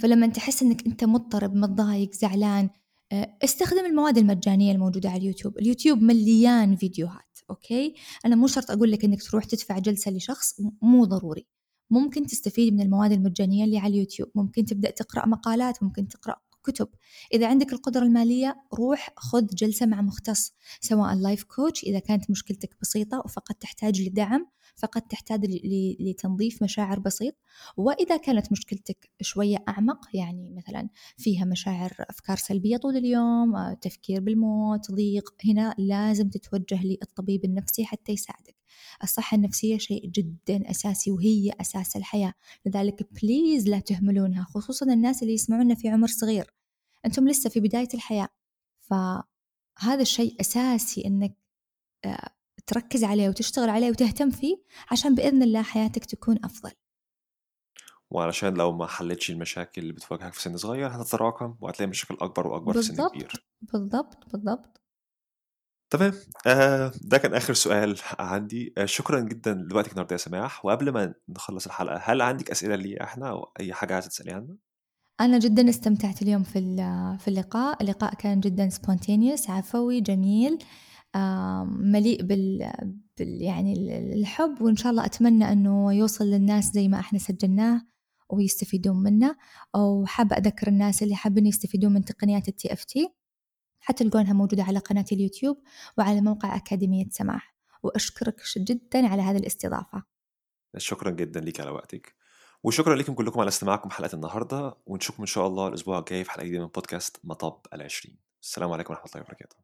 فلما 0.02 0.26
تحس 0.26 0.62
إنك 0.62 0.86
أنت 0.86 1.04
مضطرب 1.04 1.54
متضايق 1.54 2.14
زعلان 2.14 2.70
آه، 3.12 3.38
استخدم 3.44 3.86
المواد 3.86 4.18
المجانية 4.18 4.72
الموجودة 4.72 5.10
على 5.10 5.18
اليوتيوب. 5.18 5.58
اليوتيوب 5.58 6.02
مليان 6.02 6.76
فيديوهات 6.76 7.38
okay؟ 7.50 7.94
أنا 8.24 8.36
مو 8.36 8.46
شرط 8.46 8.70
أقول 8.70 8.92
لك 8.92 9.04
أنك 9.04 9.22
تروح 9.22 9.44
تدفع 9.44 9.78
جلسة 9.78 10.10
لشخص 10.10 10.60
مو 10.82 11.04
ضروري. 11.04 11.46
ممكن 11.90 12.27
تستفيد 12.27 12.73
من 12.75 12.81
المواد 12.81 13.12
المجانية 13.12 13.64
اللي 13.64 13.79
على 13.79 13.94
اليوتيوب. 13.94 14.29
ممكن 14.35 14.64
تبدأ 14.64 14.90
تقرأ 14.90 15.27
مقالات 15.27 15.83
ممكن 15.83 16.09
تقرأ 16.09 16.37
كتب. 16.64 16.88
إذا 17.33 17.47
عندك 17.47 17.73
القدرة 17.73 18.03
المالية 18.03 18.57
روح 18.75 19.11
خذ 19.16 19.47
جلسة 19.47 19.87
مع 19.87 20.03
مختص 20.03 20.55
سواء 20.81 21.14
life 21.14 21.44
coach 21.44 21.85
إذا 21.85 21.99
كانت 21.99 22.31
مشكلتك 22.31 22.77
بسيطة 22.83 23.23
وفقط 23.25 23.57
تحتاج 23.57 24.03
لدعم. 24.03 24.47
فقط 24.76 25.02
تحتاج 25.02 25.44
لتنظيف 26.00 26.62
مشاعر 26.62 26.98
بسيط. 26.98 27.34
وإذا 27.76 28.16
كانت 28.16 28.52
مشكلتك 28.52 29.10
شوية 29.20 29.56
أعمق 29.68 30.06
يعني 30.14 30.50
مثلا 30.56 30.88
فيها 31.16 31.44
مشاعر 31.44 31.92
أفكار 32.00 32.37
سلبية 32.37 32.76
طول 32.76 32.96
اليوم 32.96 33.56
آه، 33.56 33.74
تفكير 33.74 34.20
بالموت 34.20 34.90
ضيق 34.92 35.34
هنا 35.44 35.74
لازم 35.78 36.28
تتوجه 36.28 36.87
للطبيب 36.87 37.44
النفسي 37.44 37.84
حتى 37.84 38.12
يساعدك. 38.12 38.56
الصحة 39.02 39.34
النفسية 39.37 39.78
شيء 39.78 40.06
جدا 40.06 40.70
أساسي 40.70 41.10
وهي 41.10 41.52
أساس 41.60 41.96
الحياة. 41.96 42.34
لذلك 42.66 43.08
بليز 43.12 43.68
لا 43.68 43.78
تهملونها 43.78 44.44
خصوصا 44.44 44.87
الناس 44.92 45.22
اللي 45.22 45.34
يسمعونا 45.34 45.74
في 45.74 45.88
عمر 45.88 46.08
صغير. 46.08 46.54
أنتم 47.06 47.28
لسه 47.28 47.50
في 47.50 47.60
بداية 47.60 47.88
الحياة 47.94 48.28
فهذا 48.80 50.02
الشيء 50.02 50.40
أساسي 50.40 51.06
أنك 51.06 51.37
آه، 52.04 52.34
تركز 52.66 53.05
عليه 53.05 53.29
وتشتغل 53.29 53.68
عليه 53.68 53.90
وتهتم 53.90 54.31
فيه 54.31 54.57
عشان 54.90 55.14
بإذن 55.14 55.42
الله 55.42 55.62
حياتك 55.62 56.05
تكون 56.05 56.38
أفضل. 56.44 56.70
وعلشان 58.11 58.55
لو 58.55 58.72
ما 58.72 58.87
حلتش 58.87 59.31
المشاكل 59.31 59.83
اللي 59.83 59.92
بتواجهك 59.92 60.33
في 60.33 60.42
سن 60.42 60.57
صغير 60.57 60.88
هتتراكم 60.88 61.57
وهتلاقي 61.61 61.90
مشاكل 61.90 62.16
أكبر 62.20 62.46
وأكبر 62.46 62.72
في 62.72 62.83
سن 62.83 63.09
كبير. 63.09 63.46
بالضبط 63.61 64.31
بالضبط. 64.33 64.81
تمام. 65.90 66.12
آه 66.46 66.92
ده 67.03 67.18
كان 67.18 67.35
آخر 67.35 67.55
سؤال 67.55 67.98
عندي. 68.18 68.74
آه 68.79 68.85
شكرا 68.85 69.20
جدا 69.20 69.55
لوقتك 69.55 69.90
النهارده 69.90 70.12
يا 70.12 70.18
سماح. 70.18 70.64
وقبل 70.64 70.90
ما 70.90 71.14
نخلص 71.29 71.66
الحلقة 71.66 71.96
هل 71.96 72.22
عندك 72.22 72.50
أسئلة 72.50 72.77
لي 72.77 73.00
إحنا 73.00 73.29
أو 73.29 73.53
أي 73.61 73.72
حاجة 73.72 73.94
عايزة 73.94 74.09
تسألي 74.09 74.33
عنها؟ 74.33 74.57
أنا 75.20 75.38
جدا 75.38 75.68
استمتعت 75.68 76.22
اليوم 76.22 76.42
في 76.42 76.61
في 77.20 77.29
اللقاء، 77.29 77.83
اللقاء 77.83 78.14
كان 78.14 78.40
جدا 78.40 78.68
سبونتينيوس 78.68 79.50
عفوي 79.50 80.00
جميل. 80.00 80.59
مليء 81.66 82.22
بال, 82.22 82.72
يعني 83.18 83.98
الحب 84.14 84.62
وإن 84.62 84.77
شاء 84.77 84.90
الله 84.92 85.05
أتمنى 85.05 85.53
أنه 85.53 85.94
يوصل 85.94 86.24
للناس 86.24 86.64
زي 86.64 86.88
ما 86.88 87.00
إحنا 87.00 87.18
سجلناه 87.18 87.87
ويستفيدون 88.29 88.96
منه. 88.96 89.37
وحابة 89.77 90.37
أذكر 90.37 90.68
الناس 90.68 91.03
اللي 91.03 91.16
حابين 91.16 91.46
يستفيدون 91.46 91.92
من 91.92 92.05
تقنيات 92.05 92.48
ال 92.48 92.72
TFT 92.72 93.14
حتى 93.81 94.05
تلقونها 94.05 94.33
موجودة 94.33 94.62
على 94.62 94.79
قناة 94.79 95.05
اليوتيوب 95.12 95.57
وعلى 95.98 96.20
موقع 96.20 96.57
أكاديمية 96.57 97.07
سماح. 97.11 97.55
وأشكرك 97.83 98.40
جدا 98.57 99.07
على 99.09 99.22
هذه 99.22 99.37
الاستضافة. 99.37 100.03
شكرا 100.77 101.11
جدا 101.11 101.40
لك 101.40 101.61
على 101.61 101.70
وقتك. 101.70 102.14
وشكرا 102.62 102.96
لكم 102.96 103.14
كلكم 103.14 103.40
على 103.40 103.48
استماعكم 103.48 103.90
حلقة 103.90 104.14
النهاردة. 104.14 104.77
ونشوفكم 104.87 105.22
إن 105.22 105.27
شاء 105.27 105.46
الله 105.46 105.68
الأسبوع 105.68 105.98
الجاي 105.98 106.24
في 106.24 106.31
حلقة 106.31 106.44
جديدة 106.44 106.62
من 106.62 106.70
بودكاست 106.74 107.20
مطب 107.24 107.61
العشرين. 107.72 108.18
السلام 108.42 108.72
عليكم 108.72 108.92
ورحمة 108.92 109.11
الله 109.14 109.20
وبركاته. 109.27 109.57